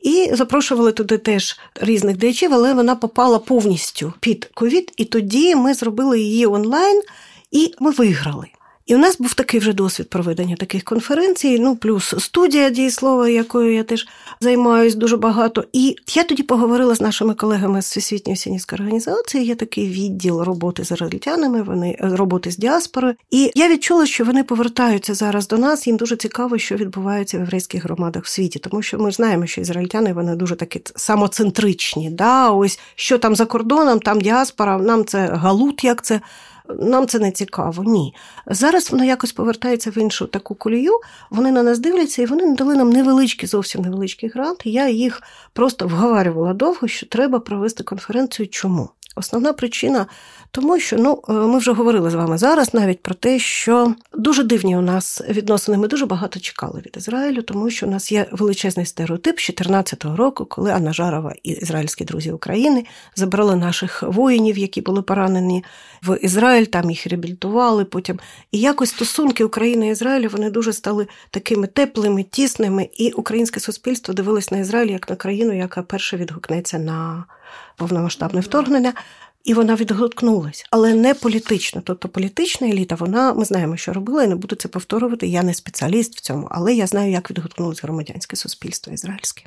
І 0.02 0.30
запрошували 0.32 0.92
туди 0.92 1.18
теж 1.18 1.58
різних 1.74 2.16
діячів, 2.16 2.54
але 2.54 2.74
вона 2.74 2.96
попала 2.96 3.38
повністю 3.38 4.12
під 4.20 4.50
ковід. 4.54 4.92
І 4.96 5.04
тоді 5.04 5.54
ми 5.54 5.74
зробили 5.74 6.20
її 6.20 6.46
онлайн 6.46 7.02
і 7.50 7.74
ми 7.80 7.90
виграли. 7.90 8.46
І 8.86 8.94
у 8.94 8.98
нас 8.98 9.18
був 9.18 9.34
такий 9.34 9.60
вже 9.60 9.72
досвід 9.72 10.10
проведення 10.10 10.56
таких 10.56 10.84
конференцій, 10.84 11.58
ну 11.58 11.76
плюс 11.76 12.14
студія 12.18 12.70
дієслова, 12.70 13.28
якою 13.28 13.74
я 13.74 13.82
теж 13.82 14.06
займаюсь 14.40 14.94
дуже 14.94 15.16
багато. 15.16 15.64
І 15.72 15.96
я 16.14 16.24
тоді 16.24 16.42
поговорила 16.42 16.94
з 16.94 17.00
нашими 17.00 17.34
колегами 17.34 17.82
з 17.82 17.86
Всесвітньої 17.86 18.36
сіністської 18.36 18.80
організації. 18.80 19.44
Є 19.44 19.54
такий 19.54 19.88
відділ 19.88 20.40
роботи 20.40 20.84
з 20.84 20.90
ізраїльтянами, 20.90 21.62
вони 21.62 21.96
роботи 22.00 22.50
з 22.50 22.56
діаспорою. 22.56 23.14
І 23.30 23.50
я 23.54 23.68
відчула, 23.68 24.06
що 24.06 24.24
вони 24.24 24.44
повертаються 24.44 25.14
зараз 25.14 25.48
до 25.48 25.58
нас. 25.58 25.86
Їм 25.86 25.96
дуже 25.96 26.16
цікаво, 26.16 26.58
що 26.58 26.76
відбувається 26.76 27.36
в 27.36 27.40
єврейських 27.40 27.84
громадах 27.84 28.24
в 28.24 28.28
світі, 28.28 28.58
тому 28.58 28.82
що 28.82 28.98
ми 28.98 29.10
знаємо, 29.10 29.46
що 29.46 29.60
ізраїльтяни 29.60 30.12
вони 30.12 30.36
дуже 30.36 30.56
такі 30.56 30.80
самоцентричні. 30.96 32.10
Да? 32.10 32.50
Ось 32.50 32.78
що 32.94 33.18
там 33.18 33.36
за 33.36 33.46
кордоном, 33.46 34.00
там 34.00 34.20
діаспора, 34.20 34.78
нам 34.78 35.04
це 35.04 35.26
галут, 35.26 35.84
як 35.84 36.04
це 36.04 36.20
нам 36.68 37.06
це 37.06 37.18
не 37.18 37.30
цікаво. 37.30 37.84
Ні. 37.84 38.14
Зараз 38.46 38.90
воно 38.90 39.04
якось 39.04 39.32
повертається 39.32 39.90
в 39.90 39.98
іншу 39.98 40.26
таку 40.26 40.54
колію. 40.54 40.92
Вони 41.30 41.50
на 41.52 41.62
нас 41.62 41.78
дивляться, 41.78 42.22
і 42.22 42.26
вони 42.26 42.46
надали 42.46 42.76
нам 42.76 42.90
невеличкі, 42.90 43.46
зовсім 43.46 43.82
невеличкі 43.82 44.28
гранти. 44.28 44.70
Я 44.70 44.88
їх 44.88 45.22
просто 45.52 45.86
вговарювала 45.86 46.54
довго, 46.54 46.88
що 46.88 47.06
треба 47.06 47.40
провести 47.40 47.84
конференцію. 47.84 48.48
Чому? 48.48 48.88
Основна 49.16 49.52
причина 49.52 50.06
тому, 50.54 50.80
що 50.80 50.96
ну 50.98 51.22
е, 51.28 51.32
ми 51.32 51.58
вже 51.58 51.72
говорили 51.72 52.10
з 52.10 52.14
вами 52.14 52.38
зараз 52.38 52.74
навіть 52.74 53.02
про 53.02 53.14
те, 53.14 53.38
що 53.38 53.94
дуже 54.14 54.42
дивні 54.42 54.76
у 54.76 54.80
нас 54.80 55.22
відносини. 55.28 55.78
Ми 55.78 55.88
дуже 55.88 56.06
багато 56.06 56.40
чекали 56.40 56.82
від 56.86 56.96
Ізраїлю, 56.96 57.42
тому 57.42 57.70
що 57.70 57.86
у 57.86 57.90
нас 57.90 58.12
є 58.12 58.26
величезний 58.32 58.86
стереотип 58.86 59.40
з 59.40 59.46
2014 59.46 60.04
року, 60.04 60.44
коли 60.44 60.70
Анна 60.70 60.92
Жарова 60.92 61.34
і 61.42 61.50
ізраїльські 61.50 62.04
друзі 62.04 62.32
України 62.32 62.84
забрали 63.14 63.56
наших 63.56 64.02
воїнів, 64.02 64.58
які 64.58 64.80
були 64.80 65.02
поранені 65.02 65.64
в 66.02 66.18
Ізраїль. 66.22 66.64
Там 66.64 66.90
їх 66.90 67.06
реабілітували 67.06 67.84
потім. 67.84 68.20
І 68.52 68.60
якось 68.60 68.90
стосунки 68.90 69.44
України 69.44 69.88
і 69.88 69.90
Ізраїлю 69.90 70.28
вони 70.32 70.50
дуже 70.50 70.72
стали 70.72 71.06
такими 71.30 71.66
теплими, 71.66 72.22
тісними, 72.22 72.88
і 72.96 73.10
українське 73.12 73.60
суспільство 73.60 74.14
дивилось 74.14 74.50
на 74.50 74.58
Ізраїль 74.58 74.90
як 74.90 75.10
на 75.10 75.16
країну, 75.16 75.56
яка 75.56 75.82
перша 75.82 76.16
відгукнеться 76.16 76.78
на 76.78 77.24
повномасштабне 77.76 78.40
вторгнення. 78.40 78.92
І 79.44 79.54
вона 79.54 79.74
відгукнулась, 79.74 80.64
але 80.70 80.94
не 80.94 81.14
політично. 81.14 81.82
Тобто 81.84 82.08
політична 82.08 82.68
еліта, 82.68 82.94
вона 82.94 83.32
ми 83.32 83.44
знаємо, 83.44 83.76
що 83.76 83.92
робила, 83.92 84.24
і 84.24 84.28
не 84.28 84.36
буду 84.36 84.56
це 84.56 84.68
повторювати. 84.68 85.26
Я 85.26 85.42
не 85.42 85.54
спеціаліст 85.54 86.16
в 86.16 86.20
цьому, 86.20 86.48
але 86.50 86.74
я 86.74 86.86
знаю, 86.86 87.12
як 87.12 87.30
відгукнулось 87.30 87.82
громадянське 87.82 88.36
суспільство 88.36 88.92
ізраїльське. 88.92 89.44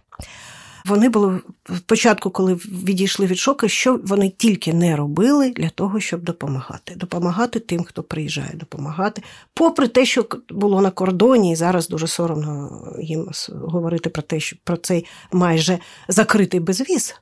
Вони 0.85 1.09
були 1.09 1.39
спочатку, 1.77 2.29
коли 2.29 2.53
відійшли 2.53 3.25
від 3.25 3.37
шоку, 3.37 3.67
що 3.67 3.99
вони 4.03 4.29
тільки 4.29 4.73
не 4.73 4.95
робили 4.95 5.49
для 5.49 5.69
того, 5.69 5.99
щоб 5.99 6.23
допомагати. 6.23 6.95
Допомагати 6.95 7.59
тим, 7.59 7.83
хто 7.83 8.03
приїжджає, 8.03 8.51
допомагати. 8.53 9.23
Попри 9.53 9.87
те, 9.87 10.05
що 10.05 10.25
було 10.49 10.81
на 10.81 10.91
кордоні, 10.91 11.51
і 11.51 11.55
зараз 11.55 11.87
дуже 11.87 12.07
соромно 12.07 12.81
їм 12.99 13.29
говорити 13.49 14.09
про 14.09 14.21
те, 14.21 14.39
що 14.39 14.55
про 14.63 14.77
цей 14.77 15.05
майже 15.31 15.79
закритий 16.07 16.59
безвіз. 16.59 17.15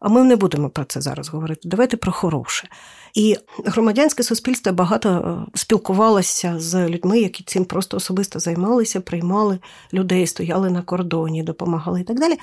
А 0.00 0.08
ми 0.08 0.24
не 0.24 0.36
будемо 0.36 0.70
про 0.70 0.84
це 0.84 1.00
зараз 1.00 1.28
говорити. 1.28 1.60
Давайте 1.64 1.96
про 1.96 2.12
хороше. 2.12 2.68
І 3.14 3.36
громадянське 3.64 4.22
суспільство 4.22 4.72
багато 4.72 5.08
е, 5.08 5.50
спілкувалося 5.54 6.54
з 6.58 6.88
людьми, 6.88 7.20
які 7.20 7.44
цим 7.44 7.64
просто 7.64 7.96
особисто 7.96 8.38
займалися, 8.38 9.00
приймали 9.00 9.58
людей, 9.92 10.26
стояли 10.26 10.70
на 10.70 10.82
кордоні, 10.82 11.42
допомагали 11.42 12.00
і 12.00 12.04
так 12.04 12.20
далі. 12.20 12.38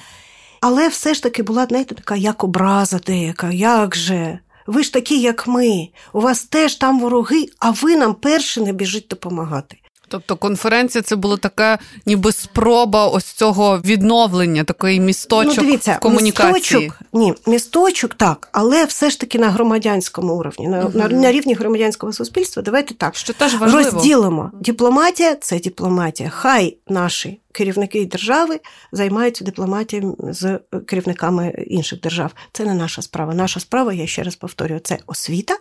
Але 0.62 0.88
все 0.88 1.14
ж 1.14 1.24
таки 1.24 1.44
була, 1.44 1.66
знаєте, 1.66 1.96
така 1.96 2.16
як 2.16 2.44
образа 2.44 3.00
деяка, 3.00 3.52
як 3.52 3.96
же? 3.96 4.40
Ви 4.68 4.84
ж 4.84 4.94
такі, 4.94 5.22
як 5.22 5.48
ми, 5.48 5.88
у 6.14 6.22
вас 6.22 6.44
теж 6.44 6.76
там 6.76 7.00
вороги, 7.00 7.46
а 7.60 7.72
ви 7.72 7.96
нам 7.96 8.14
перші 8.14 8.62
не 8.62 8.74
біжить 8.74 9.08
допомагати. 9.10 9.78
Тобто 10.10 10.36
конференція 10.36 11.02
це 11.02 11.16
була 11.16 11.38
така, 11.38 11.80
ніби 12.06 12.32
спроба 12.32 13.08
ось 13.08 13.26
цього 13.26 13.80
відновлення, 13.86 14.64
такої 14.64 15.00
місточок 15.00 15.58
ну, 15.58 15.64
дивіться, 15.64 15.94
в 15.94 16.00
комунікації. 16.00 16.82
Місточок, 16.82 17.02
ні, 17.14 17.34
місточок 17.48 18.14
так, 18.14 18.50
але 18.52 18.86
все 18.86 19.10
ж 19.10 19.20
таки 19.20 19.40
на 19.40 19.50
громадянському 19.50 20.34
уровні, 20.34 20.68
на, 20.68 20.86
угу. 20.86 20.92
на, 20.94 21.08
на 21.08 21.32
рівні 21.32 21.54
громадянського 21.54 22.14
суспільства. 22.14 22.64
Давайте 22.64 22.94
так 22.94 23.16
що 23.16 23.34
теж 23.34 23.56
важливо. 23.56 23.92
розділимо. 23.92 24.52
Дипломатія 24.54 25.36
це 25.36 25.60
дипломатія. 25.60 26.30
Хай 26.30 26.78
наші 26.88 27.40
керівники 27.52 28.06
держави 28.06 28.60
займаються 28.92 29.46
дипломатією 29.46 30.18
з 30.20 30.60
керівниками 30.86 31.66
інших 31.68 32.02
держав. 32.02 32.32
Це 32.54 32.66
не 32.66 32.74
наша 32.74 33.02
справа. 33.02 33.34
Наша 33.34 33.60
справа, 33.60 33.94
я 33.94 34.08
ще 34.08 34.24
раз 34.24 34.36
повторюю, 34.36 34.80
це 34.84 34.98
освіта 35.08 35.58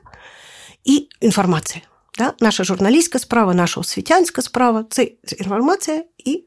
і 0.85 1.09
інформація. 1.21 1.83
Да? 2.19 2.33
Наша 2.41 2.65
журналістська 2.65 3.19
справа, 3.19 3.55
наша 3.55 3.81
освітянська 3.81 4.43
справа 4.43 4.85
це 4.91 5.09
інформація 5.39 6.05
і. 6.25 6.45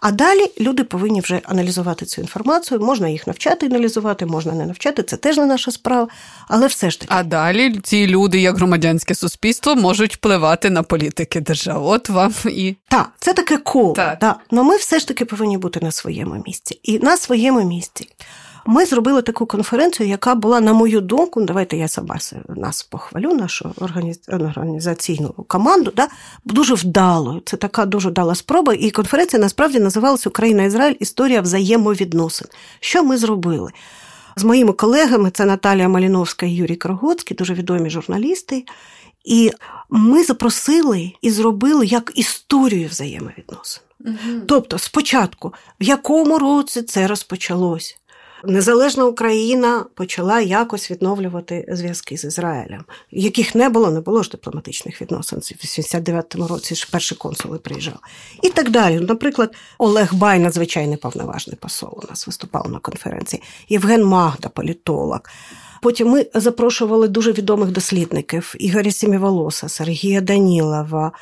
А 0.00 0.10
далі 0.10 0.50
люди 0.60 0.84
повинні 0.84 1.20
вже 1.20 1.40
аналізувати 1.44 2.06
цю 2.06 2.20
інформацію. 2.20 2.80
Можна 2.80 3.08
їх 3.08 3.26
навчати 3.26 3.66
аналізувати, 3.66 4.26
можна 4.26 4.52
не 4.52 4.66
навчати, 4.66 5.02
це 5.02 5.16
теж 5.16 5.36
не 5.36 5.46
наша 5.46 5.70
справа. 5.70 6.08
Але 6.48 6.66
все 6.66 6.90
ж 6.90 7.00
таки. 7.00 7.14
А 7.16 7.22
далі 7.22 7.80
ці 7.82 8.06
люди, 8.06 8.40
як 8.40 8.56
громадянське 8.56 9.14
суспільство, 9.14 9.74
можуть 9.74 10.14
впливати 10.14 10.70
на 10.70 10.82
політики 10.82 11.40
держави. 11.40 11.80
От 11.84 12.08
вам 12.08 12.34
і 12.44 12.76
так, 12.88 13.12
це 13.18 13.32
таке 13.32 13.56
коло. 13.56 13.92
Так. 13.92 14.18
Да. 14.20 14.36
Но 14.50 14.64
ми 14.64 14.76
все 14.76 14.98
ж 14.98 15.08
таки 15.08 15.24
повинні 15.24 15.58
бути 15.58 15.80
на 15.82 15.92
своєму 15.92 16.42
місці. 16.46 16.80
І 16.82 16.98
на 16.98 17.16
своєму 17.16 17.64
місці 17.64 18.08
ми 18.66 18.86
зробили 18.86 19.22
таку 19.22 19.46
конференцію, 19.46 20.08
яка 20.08 20.34
була, 20.34 20.60
на 20.60 20.72
мою 20.72 21.00
думку, 21.00 21.40
ну, 21.40 21.46
давайте 21.46 21.76
я 21.76 21.88
сама 21.88 22.18
нас 22.48 22.82
похвалю, 22.82 23.34
нашу 23.34 23.74
організаційну 24.56 25.28
команду, 25.28 25.92
да, 25.96 26.08
дуже 26.44 26.74
вдалою. 26.74 27.42
Це 27.44 27.56
така 27.56 27.86
дуже 27.86 28.08
вдала 28.08 28.34
спроба. 28.34 28.74
І 28.74 28.90
конференція 28.90 29.42
насправді 29.42 29.78
називалася 29.78 30.28
Україна-Ізраїль 30.28 30.96
Історія 31.00 31.40
взаємовідносин. 31.40 32.48
Що 32.80 33.04
ми 33.04 33.16
зробили? 33.16 33.72
З 34.36 34.44
моїми 34.44 34.72
колегами 34.72 35.30
це 35.30 35.44
Наталія 35.44 35.88
Маліновська 35.88 36.46
і 36.46 36.54
Юрій 36.54 36.76
Крогоцький, 36.76 37.36
дуже 37.36 37.54
відомі 37.54 37.90
журналісти. 37.90 38.64
І 39.24 39.50
ми 39.90 40.24
запросили 40.24 41.12
і 41.22 41.30
зробили 41.30 41.86
як 41.86 42.12
історію 42.14 42.88
взаємовідносин. 42.88 43.82
Угу. 44.00 44.16
Тобто, 44.46 44.78
спочатку, 44.78 45.54
в 45.80 45.84
якому 45.84 46.38
році 46.38 46.82
це 46.82 47.06
розпочалось, 47.06 47.96
незалежна 48.46 49.04
Україна 49.04 49.84
почала 49.94 50.40
якось 50.40 50.90
відновлювати 50.90 51.66
зв'язки 51.68 52.16
з 52.16 52.24
Ізраїлем, 52.24 52.84
яких 53.10 53.54
не 53.54 53.68
було, 53.68 53.90
не 53.90 54.00
було 54.00 54.22
ж 54.22 54.30
дипломатичних 54.30 55.02
відносин. 55.02 55.38
В 55.38 55.42
89-му 55.42 56.46
році 56.46 56.74
ж 56.74 56.88
перші 56.92 57.14
консули 57.14 57.58
приїжджали. 57.58 57.98
І 58.42 58.48
так 58.48 58.70
далі. 58.70 59.00
Наприклад, 59.00 59.54
Олег 59.78 60.14
Бай, 60.14 60.38
надзвичайний 60.38 60.96
повноважний 60.96 61.56
посол, 61.56 62.00
у 62.02 62.06
нас 62.10 62.26
виступав 62.26 62.70
на 62.70 62.78
конференції, 62.78 63.42
Євген 63.68 64.04
Магда, 64.04 64.48
політолог. 64.48 65.20
Потім 65.82 66.08
ми 66.08 66.26
запрошували 66.34 67.08
дуже 67.08 67.32
відомих 67.32 67.70
дослідників 67.70 68.54
Ігоря 68.58 68.90
Сіміволоса, 68.90 69.68
Сергія 69.68 70.20
Данілова. 70.20 71.12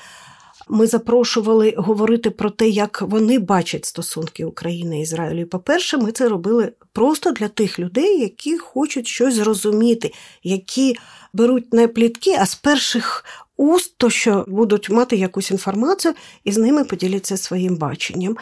Ми 0.68 0.86
запрошували 0.86 1.74
говорити 1.76 2.30
про 2.30 2.50
те, 2.50 2.68
як 2.68 3.02
вони 3.02 3.38
бачать 3.38 3.84
стосунки 3.84 4.44
України 4.44 4.98
і 4.98 5.02
Ізраїлю. 5.02 5.46
По-перше, 5.46 5.98
ми 5.98 6.12
це 6.12 6.28
робили 6.28 6.72
просто 6.92 7.32
для 7.32 7.48
тих 7.48 7.78
людей, 7.78 8.20
які 8.20 8.58
хочуть 8.58 9.06
щось 9.06 9.34
зрозуміти, 9.34 10.12
які 10.42 10.96
беруть 11.32 11.72
не 11.72 11.88
плітки, 11.88 12.36
а 12.38 12.46
з 12.46 12.54
перших 12.54 13.24
уст, 13.56 13.94
то 13.96 14.10
що 14.10 14.44
будуть 14.48 14.90
мати 14.90 15.16
якусь 15.16 15.50
інформацію 15.50 16.14
і 16.44 16.52
з 16.52 16.58
ними 16.58 16.84
поділяться 16.84 17.36
своїм 17.36 17.76
баченням. 17.76 18.36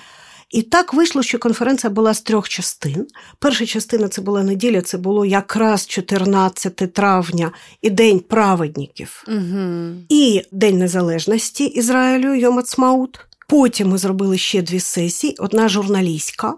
І 0.51 0.63
так 0.63 0.95
вийшло, 0.95 1.23
що 1.23 1.39
конференція 1.39 1.91
була 1.91 2.15
з 2.15 2.21
трьох 2.21 2.49
частин. 2.49 3.07
Перша 3.39 3.67
частина 3.67 4.09
це 4.09 4.23
була 4.23 4.43
неділя, 4.43 4.83
це 4.83 4.99
було 4.99 5.27
якраз 5.27 5.87
14 5.87 6.77
травня 6.77 7.53
і 7.83 7.91
День 7.91 8.19
праведників, 8.21 9.25
угу. 9.29 9.95
і 10.09 10.43
День 10.53 10.79
Незалежності 10.79 11.65
Ізраїлю 11.65 12.35
Йомацмаут. 12.35 13.21
Потім 13.49 13.89
ми 13.89 13.99
зробили 13.99 14.39
ще 14.39 14.63
дві 14.63 14.81
сесії: 14.81 15.37
одна 15.39 15.69
журналістська. 15.69 16.55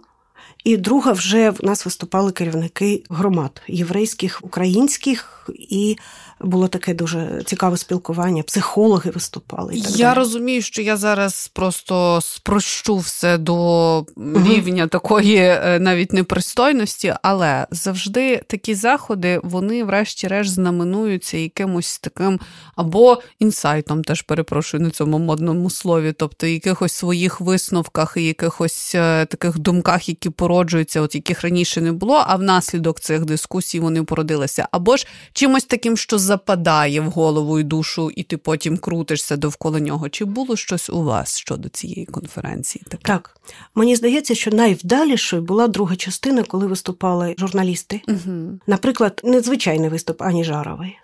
І 0.64 0.76
друга 0.76 1.12
вже 1.12 1.50
в 1.50 1.64
нас 1.64 1.84
виступали 1.84 2.32
керівники 2.32 3.04
громад 3.10 3.62
єврейських, 3.68 4.40
українських, 4.42 5.50
і 5.58 5.96
було 6.42 6.68
таке 6.68 6.94
дуже 6.94 7.42
цікаве 7.46 7.76
спілкування. 7.76 8.42
Психологи 8.42 9.10
виступали. 9.10 9.74
І 9.74 9.82
так 9.82 9.96
я 9.96 10.06
далі. 10.06 10.18
розумію, 10.18 10.62
що 10.62 10.82
я 10.82 10.96
зараз 10.96 11.50
просто 11.54 12.20
спрощу 12.22 12.96
все 12.96 13.38
до 13.38 14.06
рівня 14.46 14.86
такої 14.86 15.36
е, 15.36 15.78
навіть 15.80 16.12
непристойності, 16.12 17.14
але 17.22 17.66
завжди 17.70 18.42
такі 18.46 18.74
заходи, 18.74 19.40
вони, 19.42 19.84
врешті-решт, 19.84 20.50
знаменуються 20.50 21.36
якимось 21.36 21.98
таким 21.98 22.40
або 22.76 23.22
інсайтом, 23.38 24.04
теж 24.04 24.22
перепрошую 24.22 24.82
на 24.82 24.90
цьому 24.90 25.18
модному 25.18 25.70
слові, 25.70 26.14
тобто 26.18 26.46
якихось 26.46 26.92
своїх 26.92 27.40
висновках 27.40 28.14
і 28.16 28.24
якихось 28.24 28.94
е, 28.94 29.26
таких 29.26 29.58
думках, 29.58 30.08
які 30.08 30.30
породжуються, 30.30 31.00
от 31.00 31.14
яких 31.14 31.42
раніше 31.42 31.80
не 31.80 31.92
було, 31.92 32.24
а 32.26 32.36
внаслідок 32.36 33.00
цих 33.00 33.24
дискусій 33.24 33.80
вони 33.80 34.02
породилися, 34.02 34.68
або 34.70 34.96
ж 34.96 35.06
чимось 35.32 35.64
таким, 35.64 35.96
що 35.96 36.18
западає 36.32 37.00
в 37.00 37.10
голову 37.10 37.58
і 37.58 37.62
душу, 37.62 38.10
і 38.10 38.22
ти 38.22 38.36
потім 38.36 38.78
крутишся 38.78 39.36
довкола 39.36 39.80
нього. 39.80 40.08
Чи 40.08 40.24
було 40.24 40.56
щось 40.56 40.90
у 40.90 41.02
вас 41.02 41.38
щодо 41.38 41.68
цієї 41.68 42.06
конференції? 42.06 42.84
Таке? 42.88 43.02
Так, 43.02 43.36
мені 43.74 43.96
здається, 43.96 44.34
що 44.34 44.50
найвдалішою 44.50 45.42
була 45.42 45.68
друга 45.68 45.96
частина, 45.96 46.42
коли 46.42 46.66
виступали 46.66 47.34
журналісти. 47.38 48.00
Угу. 48.08 48.58
Наприклад, 48.66 49.20
незвичайний 49.24 49.90
виступ 49.90 50.22
Ані 50.22 50.44
Жарової. 50.44 50.98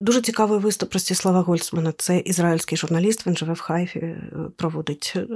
Дуже 0.00 0.20
цікавий 0.20 0.58
виступ 0.58 0.92
Ростислава 0.92 1.40
Гольцмана. 1.40 1.92
Це 1.98 2.18
ізраїльський 2.18 2.78
журналіст, 2.78 3.26
він 3.26 3.36
живе 3.36 3.52
в 3.52 3.60
Хайфі, 3.60 3.98
е, 3.98 4.18
проводить 4.56 5.12
е, 5.16 5.26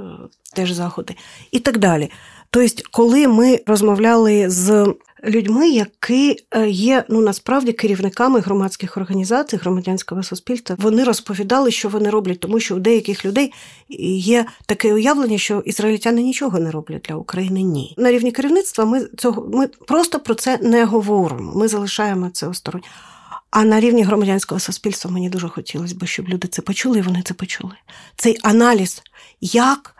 теж 0.53 0.71
заходи 0.71 1.15
і 1.51 1.59
так 1.59 1.77
далі. 1.77 2.11
Тобто, 2.49 2.83
коли 2.91 3.27
ми 3.27 3.59
розмовляли 3.67 4.49
з 4.49 4.93
людьми, 5.23 5.69
які 5.69 6.37
е, 6.51 6.69
є 6.69 7.03
ну 7.09 7.21
насправді 7.21 7.71
керівниками 7.71 8.39
громадських 8.39 8.97
організацій, 8.97 9.57
громадянського 9.57 10.23
суспільства, 10.23 10.75
вони 10.79 11.03
розповідали, 11.03 11.71
що 11.71 11.89
вони 11.89 12.09
роблять, 12.09 12.39
тому 12.39 12.59
що 12.59 12.75
у 12.75 12.79
деяких 12.79 13.25
людей 13.25 13.53
є 14.19 14.45
таке 14.65 14.93
уявлення, 14.93 15.37
що 15.37 15.59
ізраїльтяни 15.59 16.21
нічого 16.21 16.59
не 16.59 16.71
роблять 16.71 17.05
для 17.09 17.15
України. 17.15 17.61
Ні, 17.61 17.95
на 17.97 18.11
рівні 18.11 18.31
керівництва 18.31 18.85
ми 18.85 19.05
цього 19.17 19.49
ми 19.53 19.67
просто 19.67 20.19
про 20.19 20.35
це 20.35 20.57
не 20.57 20.85
говоримо. 20.85 21.51
Ми 21.55 21.67
залишаємо 21.67 22.29
це 22.29 22.47
осторонь. 22.47 22.83
А 23.51 23.63
на 23.63 23.79
рівні 23.79 24.03
громадянського 24.03 24.59
суспільства 24.59 25.11
мені 25.11 25.29
дуже 25.29 25.49
хотілося 25.49 25.95
б, 25.95 26.05
щоб 26.05 26.29
люди 26.29 26.47
це 26.47 26.61
почули, 26.61 26.99
і 26.99 27.01
вони 27.01 27.21
це 27.21 27.33
почули. 27.33 27.73
Цей 28.15 28.37
аналіз, 28.43 29.03
як 29.41 29.95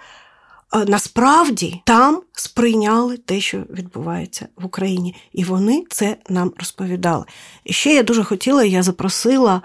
е, 0.73 0.85
насправді 0.85 1.81
там 1.85 2.21
сприйняли 2.31 3.17
те, 3.17 3.41
що 3.41 3.57
відбувається 3.57 4.47
в 4.55 4.65
Україні, 4.65 5.15
і 5.33 5.43
вони 5.43 5.83
це 5.89 6.17
нам 6.29 6.53
розповідали. 6.57 7.25
І 7.63 7.73
ще 7.73 7.93
я 7.93 8.03
дуже 8.03 8.23
хотіла, 8.23 8.63
я 8.63 8.83
запросила 8.83 9.61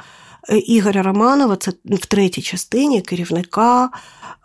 е, 0.48 0.58
Ігоря 0.58 1.02
Романова, 1.02 1.56
це 1.56 1.72
в 1.84 2.06
третій 2.06 2.42
частині 2.42 3.02
керівника 3.02 3.90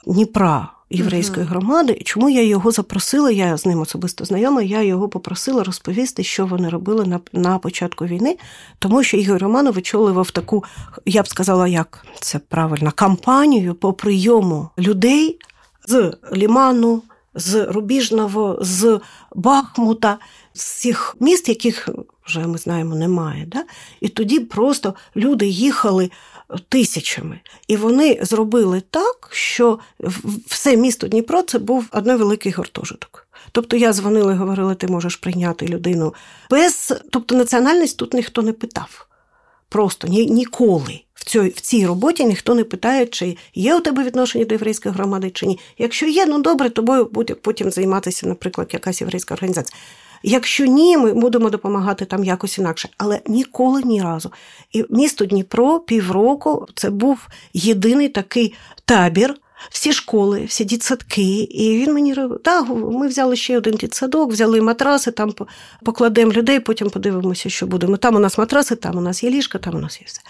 Дніпра. 0.06 0.70
Єврейської 0.92 1.46
громади, 1.46 2.02
чому 2.06 2.30
я 2.30 2.44
його 2.44 2.72
запросила? 2.72 3.32
Я 3.32 3.58
з 3.58 3.66
ним 3.66 3.80
особисто 3.80 4.26
знайома. 4.26 4.62
Я 4.62 4.82
його 4.82 5.10
попросила 5.10 5.64
розповісти, 5.64 6.24
що 6.24 6.46
вони 6.46 6.70
робили 6.70 7.06
на 7.06 7.20
на 7.34 7.58
початку 7.58 8.06
війни, 8.06 8.38
тому 8.80 9.04
що 9.04 9.18
Ігор 9.18 9.42
Романов 9.42 9.78
очолював 9.78 10.32
таку, 10.32 10.64
я 11.06 11.24
б 11.24 11.28
сказала, 11.28 11.68
як 11.68 12.06
це 12.20 12.40
правильно, 12.40 12.92
кампанію 12.96 13.76
по 13.76 13.94
прийому 13.94 14.70
людей 14.78 15.40
з 15.88 16.14
Ліману, 16.34 17.02
з 17.36 17.66
Рубіжного, 17.66 18.58
з 18.62 19.00
Бахмута, 19.36 20.18
з 20.54 20.64
всіх 20.64 21.16
міст, 21.20 21.50
яких 21.50 21.90
вже 22.26 22.48
ми 22.48 22.58
знаємо, 22.58 22.96
немає. 22.96 23.46
Да? 23.46 23.64
І 24.02 24.10
тоді 24.10 24.40
просто 24.40 24.96
люди 25.16 25.48
їхали 25.48 26.12
тисячами. 26.70 27.40
І 27.68 27.78
вони 27.78 28.20
зробили 28.22 28.82
так, 28.90 29.30
що 29.32 29.80
все 30.46 30.78
місто 30.78 31.08
Дніпро 31.08 31.42
це 31.42 31.60
був 31.60 31.86
одне 31.92 32.16
великий 32.16 32.52
гуртожиток. 32.52 33.28
Тобто 33.52 33.78
я 33.78 33.94
дзвонила 33.94 34.34
і 34.34 34.36
говорила, 34.36 34.76
ти 34.76 34.88
можеш 34.88 35.16
прийняти 35.16 35.68
людину 35.68 36.14
без. 36.50 36.94
Тобто 37.12 37.36
національність 37.36 37.98
тут 37.98 38.14
ніхто 38.14 38.42
не 38.42 38.54
питав. 38.54 39.08
Просто 39.70 40.08
ні, 40.08 40.26
ніколи. 40.26 41.02
В 41.22 41.26
цій, 41.26 41.40
в 41.40 41.62
цій 41.62 41.88
роботі 41.88 42.26
ніхто 42.26 42.56
не 42.56 42.64
питає, 42.64 43.06
чи 43.06 43.38
є 43.56 43.76
у 43.76 43.80
тебе 43.80 44.04
відношення 44.04 44.46
до 44.46 44.56
єврейської 44.56 44.96
громади, 44.96 45.30
чи 45.34 45.46
ні. 45.46 45.60
Якщо 45.78 46.06
є, 46.06 46.26
ну 46.26 46.42
добре, 46.42 46.70
тобою 46.70 47.06
буде 47.06 47.36
потім 47.36 47.72
займатися, 47.72 48.28
наприклад, 48.28 48.70
якась 48.74 49.02
єврейська 49.02 49.34
організація. 49.34 49.80
Якщо 50.24 50.66
ні, 50.66 50.98
ми 50.98 51.14
будемо 51.14 51.50
допомагати 51.50 52.06
там 52.06 52.24
якось 52.24 52.58
інакше, 52.58 52.90
але 52.98 53.22
ніколи 53.28 53.82
ні 53.84 54.02
разу. 54.02 54.32
І 54.72 54.86
місто 54.90 55.26
Дніпро 55.26 55.80
півроку 55.80 56.68
це 56.76 56.90
був 56.90 57.28
єдиний 57.54 58.10
такий 58.10 58.54
табір. 58.86 59.36
Всі 59.70 59.94
школи, 59.94 60.46
всі 60.48 60.66
дітсадки, 60.66 61.42
і 61.44 61.78
він 61.78 61.94
мені 61.94 62.16
так, 62.44 62.70
ми 62.70 63.08
взяли 63.08 63.36
ще 63.36 63.58
один 63.58 63.76
дітсадок, 63.76 64.32
взяли 64.32 64.62
матраси, 64.62 65.12
там 65.12 65.34
покладемо 65.86 66.32
людей, 66.32 66.60
потім 66.60 66.90
подивимося, 66.90 67.50
що 67.50 67.68
будемо. 67.68 67.98
Там 67.98 68.16
у 68.16 68.20
нас 68.20 68.38
матраси, 68.38 68.76
там 68.76 68.98
у 68.98 69.02
нас 69.02 69.24
є 69.24 69.30
ліжка, 69.30 69.60
там 69.60 69.76
у 69.76 69.80
нас 69.80 70.02
є 70.02 70.08
все. 70.08 70.22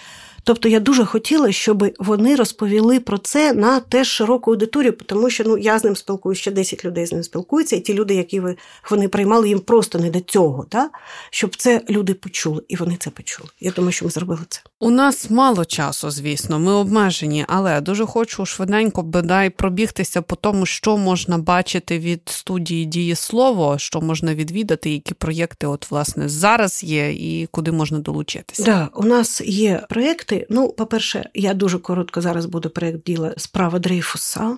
Тобто 0.44 0.70
я 0.70 0.80
дуже 0.80 1.06
хотіла, 1.06 1.52
щоб 1.52 1.86
вони 2.00 2.36
розповіли 2.36 3.00
про 3.00 3.18
це 3.18 3.54
на 3.54 3.80
теж 3.80 4.08
широку 4.08 4.52
аудиторію, 4.52 4.92
тому 4.92 5.30
що 5.30 5.44
ну 5.48 5.58
я 5.58 5.80
з 5.80 5.84
ним 5.84 5.96
спілкуюся, 5.96 6.42
ще 6.42 6.52
10 6.52 6.86
людей 6.86 7.06
з 7.06 7.12
ним 7.12 7.24
спілкуються, 7.24 7.76
і 7.76 7.80
ті 7.80 7.94
люди, 7.94 8.16
які 8.16 8.40
ви 8.40 8.56
вони 8.90 9.08
приймали, 9.08 9.50
їм 9.50 9.60
просто 9.60 10.00
не 10.00 10.10
до 10.10 10.20
цього, 10.20 10.66
та? 10.70 10.90
щоб 11.30 11.56
це 11.56 11.82
люди 11.90 12.14
почули, 12.14 12.64
і 12.68 12.76
вони 12.76 12.98
це 13.00 13.10
почули. 13.10 13.50
Я 13.60 13.72
думаю, 13.72 13.92
що 13.92 14.06
ми 14.06 14.12
зробили 14.12 14.42
це. 14.50 14.62
У 14.80 14.90
нас 14.90 15.30
мало 15.30 15.66
часу, 15.66 16.12
звісно, 16.12 16.60
ми 16.60 16.72
обмежені, 16.72 17.46
але 17.48 17.82
дуже 17.82 18.06
хочу 18.06 18.46
швиденько 18.46 19.04
бодай 19.04 19.50
пробігтися 19.50 20.22
по 20.22 20.36
тому, 20.36 20.66
що 20.66 20.98
можна 20.98 21.38
бачити 21.38 22.00
від 22.00 22.22
студії 22.26 22.86
дієслово, 22.86 23.78
що 23.78 24.02
можна 24.02 24.36
відвідати, 24.36 24.90
які 24.90 25.14
проєкти 25.14 25.68
от 25.68 25.92
власне 25.92 26.30
зараз 26.30 26.84
є, 26.84 27.12
і 27.12 27.48
куди 27.52 27.72
можна 27.72 28.00
долучитися. 28.00 28.64
Да, 28.64 28.90
у 28.96 29.04
нас 29.04 29.42
є 29.42 29.84
проєкти. 30.32 30.54
Ну, 30.54 30.70
по-перше, 30.70 31.30
я 31.34 31.54
дуже 31.54 31.80
коротко 31.80 32.22
зараз 32.22 32.46
буду 32.46 32.72
діла 33.06 33.34
справа 33.38 33.80
Дрейфуса. 33.80 34.58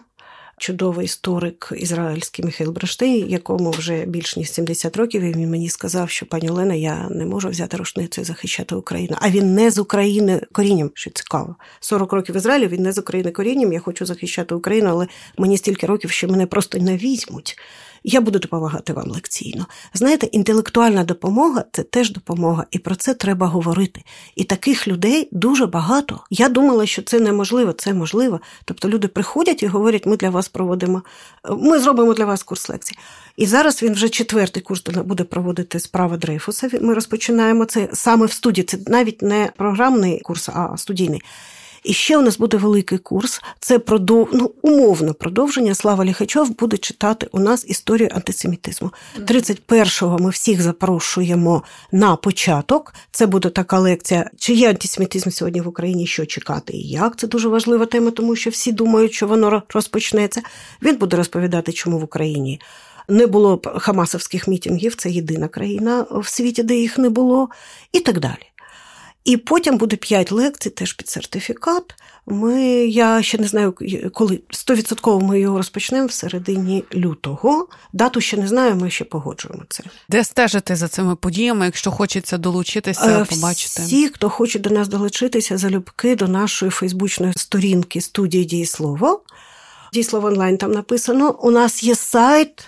Чудовий 0.58 1.06
історик 1.06 1.74
ізраїльський 1.78 2.46
Михайло 2.46 2.72
Браштей, 2.74 3.32
якому 3.32 3.72
вже 3.72 4.06
більш 4.06 4.38
ніж 4.38 4.52
70 4.52 4.98
років, 4.98 5.22
і 5.22 5.34
він 5.34 5.50
мені 5.50 5.70
сказав, 5.70 6.10
що 6.10 6.26
пані 6.26 6.50
Олена, 6.50 6.74
я 6.74 7.08
не 7.10 7.26
можу 7.26 7.50
взяти 7.50 7.78
рушницю 7.78 8.22
і 8.22 8.24
захищати 8.24 8.76
Україну. 8.76 9.18
А 9.20 9.30
він 9.30 9.56
не 9.56 9.72
з 9.72 9.80
України 9.80 10.42
корінням, 10.52 10.92
що 10.94 11.10
цікаво. 11.10 11.56
40 11.80 12.14
років 12.14 12.36
в 12.36 12.38
Ізраїлі, 12.38 12.68
він 12.68 12.84
не 12.84 12.92
з 12.92 12.98
України 12.98 13.32
корінням. 13.32 13.74
Я 13.74 13.80
хочу 13.80 14.06
захищати 14.06 14.56
Україну, 14.56 14.90
але 14.90 15.08
мені 15.38 15.58
стільки 15.58 15.88
років, 15.88 16.12
що 16.12 16.28
мене 16.28 16.46
просто 16.46 16.78
не 16.78 16.98
візьмуть. 16.98 17.58
Я 18.04 18.22
буду 18.22 18.40
допомагати 18.40 18.94
вам 18.94 19.12
лекційно. 19.12 19.66
Знаєте, 19.94 20.26
інтелектуальна 20.26 21.04
допомога 21.04 21.64
це 21.72 21.84
теж 21.84 22.12
допомога, 22.12 22.66
і 22.72 22.80
про 22.80 22.96
це 22.96 23.14
треба 23.14 23.48
говорити. 23.48 24.04
І 24.36 24.44
таких 24.44 24.88
людей 24.88 25.30
дуже 25.32 25.66
багато. 25.66 26.20
Я 26.30 26.50
думала, 26.50 26.86
що 26.86 27.02
це 27.02 27.20
неможливо, 27.20 27.74
це 27.74 27.94
можливо. 27.94 28.40
Тобто 28.66 28.90
люди 28.90 29.08
приходять 29.08 29.64
і 29.64 29.68
говорять, 29.68 30.06
ми 30.06 30.18
для 30.18 30.30
вас 30.30 30.48
проводимо, 30.48 31.02
ми 31.50 31.80
зробимо 31.80 32.14
для 32.14 32.26
вас 32.26 32.44
курс 32.44 32.70
лекцій. 32.70 32.96
І 33.38 33.46
зараз 33.46 33.84
він 33.84 33.94
вже 33.94 34.10
четвертий 34.10 34.64
курс 34.64 34.84
буде 35.06 35.24
проводити 35.24 35.80
справа 35.80 36.18
Дрейфуса. 36.18 36.70
Ми 36.82 36.94
розпочинаємо 36.94 37.66
це 37.66 37.90
саме 37.94 38.26
в 38.26 38.32
студії. 38.32 38.66
Це 38.66 38.78
навіть 38.88 39.22
не 39.22 39.52
програмний 39.58 40.20
курс, 40.20 40.50
а 40.50 40.78
студійний. 40.78 41.22
І 41.84 41.94
ще 41.94 42.18
у 42.18 42.22
нас 42.22 42.38
буде 42.38 42.58
великий 42.58 42.98
курс. 42.98 43.42
Це 43.60 43.80
продов... 43.80 44.30
ну, 44.34 44.52
умовне 44.62 45.14
продовження. 45.14 45.76
Слава 45.76 46.06
Ліхачов 46.06 46.58
буде 46.58 46.78
читати 46.78 47.28
у 47.32 47.40
нас 47.40 47.66
історію 47.68 48.10
антисемітизму. 48.14 48.92
31-го 49.20 50.20
ми 50.20 50.30
всіх 50.30 50.62
запрошуємо 50.62 51.64
на 51.92 52.16
початок. 52.16 52.94
Це 53.12 53.26
буде 53.26 53.50
така 53.50 53.80
лекція, 53.80 54.30
чи 54.38 54.54
є 54.54 54.70
антисемітизм 54.70 55.30
сьогодні 55.30 55.62
в 55.62 55.68
Україні, 55.68 56.08
що 56.08 56.26
чекати 56.26 56.74
і 56.74 56.90
як. 56.90 57.16
Це 57.16 57.28
дуже 57.28 57.48
важлива 57.50 57.86
тема, 57.86 58.12
тому 58.12 58.36
що 58.36 58.50
всі 58.50 58.72
думають, 58.72 59.14
що 59.14 59.28
воно 59.28 59.64
розпочнеться. 59.70 60.42
Він 60.82 60.96
буде 60.96 61.18
розповідати, 61.18 61.72
чому 61.74 62.00
в 62.00 62.04
Україні. 62.04 62.62
Не 63.10 63.28
було 63.28 63.62
хамасовських 63.64 64.48
мітингів, 64.48 64.96
це 64.96 65.10
єдина 65.10 65.48
країна 65.48 66.06
в 66.12 66.28
світі, 66.28 66.64
де 66.64 66.76
їх 66.76 66.98
не 66.98 67.10
було, 67.10 67.50
і 67.92 68.00
так 68.00 68.20
далі. 68.20 68.53
І 69.26 69.38
потім 69.38 69.78
буде 69.78 69.96
5 69.96 70.32
лекцій, 70.32 70.70
теж 70.70 70.94
під 70.94 71.10
сертифікат. 71.10 71.96
Ми, 72.26 72.62
Я 72.86 73.22
ще 73.22 73.38
не 73.38 73.48
знаю, 73.48 73.74
коли 74.14 74.40
100% 74.50 75.24
ми 75.24 75.40
його 75.40 75.58
розпочнемо 75.58 76.08
в 76.08 76.12
середині 76.12 76.84
лютого. 76.96 77.68
Дату 77.94 78.22
ще 78.22 78.38
не 78.38 78.48
знаю, 78.48 78.76
ми 78.76 78.90
ще 78.90 79.06
погоджуємо 79.06 79.64
це. 79.70 79.84
Де 80.10 80.24
стежити 80.24 80.76
за 80.76 80.88
цими 80.88 81.16
подіями, 81.16 81.66
якщо 81.66 81.92
хочеться 81.92 82.38
долучитися, 82.38 83.22
е, 83.22 83.26
побачити? 83.26 83.82
Всі, 83.82 84.10
хто 84.10 84.30
хоче 84.30 84.60
до 84.60 84.70
нас 84.70 84.88
долучитися, 84.88 85.58
залюбки 85.58 86.16
до 86.16 86.28
нашої 86.28 86.72
фейсбучної 86.72 87.34
сторінки 87.36 88.02
студії 88.02 88.46
Дієслово. 88.46 89.22
Дієслово 89.94 90.28
онлайн 90.28 90.58
там 90.58 90.72
написано. 90.72 91.40
У 91.42 91.52
нас 91.52 91.84
є 91.84 91.96
сайт 91.96 92.66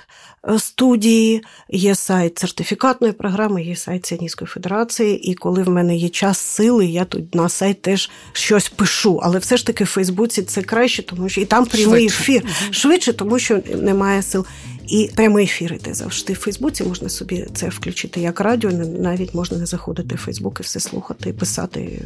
студії, 0.57 1.43
є 1.69 1.95
сайт 1.95 2.39
сертифікатної 2.39 3.13
програми, 3.13 3.63
є 3.63 3.75
сайт 3.75 4.05
Сіанійської 4.05 4.47
федерації. 4.47 5.31
І 5.31 5.35
коли 5.35 5.63
в 5.63 5.69
мене 5.69 5.95
є 5.95 6.09
час 6.09 6.37
сили, 6.37 6.85
я 6.85 7.05
тут 7.05 7.35
на 7.35 7.49
сайт 7.49 7.81
теж 7.81 8.09
щось 8.33 8.69
пишу. 8.69 9.19
Але 9.23 9.39
все 9.39 9.57
ж 9.57 9.65
таки 9.65 9.83
в 9.83 9.87
Фейсбуці 9.87 10.41
це 10.43 10.61
краще, 10.61 11.03
тому 11.03 11.29
що 11.29 11.41
і 11.41 11.45
там 11.45 11.65
прямий 11.65 12.05
ефір 12.05 12.43
швидше, 12.71 13.13
тому 13.13 13.39
що 13.39 13.59
немає 13.75 14.23
сил. 14.23 14.45
І 14.87 15.09
прямий 15.15 15.45
ефір 15.45 15.73
іде 15.73 15.93
завжди 15.93 16.33
в 16.33 16.35
Фейсбуці. 16.35 16.83
Можна 16.83 17.09
собі 17.09 17.47
це 17.53 17.69
включити 17.69 18.21
як 18.21 18.39
радіо. 18.39 18.71
Навіть 18.99 19.33
можна 19.33 19.57
не 19.57 19.65
заходити 19.65 20.15
в 20.15 20.17
Фейсбук 20.17 20.57
і 20.59 20.63
все 20.63 20.79
слухати, 20.79 21.33
писати 21.33 22.01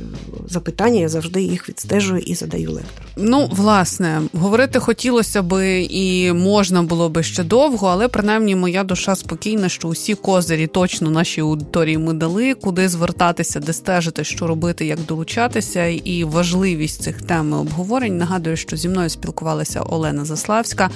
запитання. 0.50 1.00
Я 1.00 1.10
завжди 1.10 1.42
їх 1.42 1.70
відстежую 1.70 2.22
і 2.22 2.36
задаю 2.36 2.72
лектору. 2.72 3.08
Ну, 3.16 3.50
власне, 3.52 4.22
говорити 4.34 4.80
хотілося 4.80 5.42
би 5.42 5.82
і 5.82 6.34
можна 6.34 6.84
було 6.84 7.10
би 7.10 7.24
ще 7.24 7.44
довго, 7.44 7.88
але 7.88 8.08
принаймні 8.08 8.56
моя 8.56 8.84
душа 8.84 9.16
спокійна, 9.16 9.70
що 9.70 9.88
усі 9.88 10.16
козирі 10.16 10.68
точно 10.68 11.10
нашій 11.10 11.42
аудиторії 11.42 11.98
ми 11.98 12.14
дали, 12.14 12.54
куди 12.54 12.90
звертатися, 12.90 13.60
де 13.60 13.74
стежити, 13.74 14.24
що 14.24 14.48
робити, 14.48 14.86
як 14.86 15.00
долучатися, 15.08 15.86
і 15.86 16.24
важливість 16.24 17.02
цих 17.02 17.22
тем 17.22 17.54
обговорень. 17.54 18.18
Нагадую, 18.18 18.58
що 18.58 18.78
зі 18.78 18.90
мною 18.90 19.10
спілкувалася 19.10 19.82
Олена 19.82 20.26
Заславська. 20.26 20.90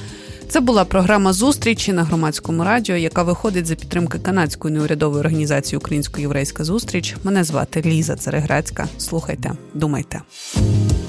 Це 0.53 0.59
була 0.59 0.85
програма 0.85 1.33
зустрічі 1.33 1.93
на 1.93 2.03
громадському 2.03 2.63
радіо, 2.63 2.95
яка 2.95 3.23
виходить 3.23 3.65
за 3.65 3.75
підтримки 3.75 4.19
канадської 4.19 4.73
неурядової 4.73 5.19
організації 5.19 5.77
Українсько-єврейська 5.77 6.63
зустріч. 6.63 7.15
Мене 7.23 7.43
звати 7.43 7.81
Ліза 7.85 8.15
Цереграцька. 8.15 8.87
Слухайте, 8.97 9.51
думайте. 9.73 10.21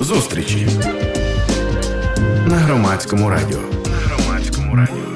Зустрічі 0.00 0.68
на 2.46 2.56
громадському 2.56 3.30
радіо. 3.30 3.60
На 3.86 3.96
громадському 3.96 4.76
радіо. 4.76 5.13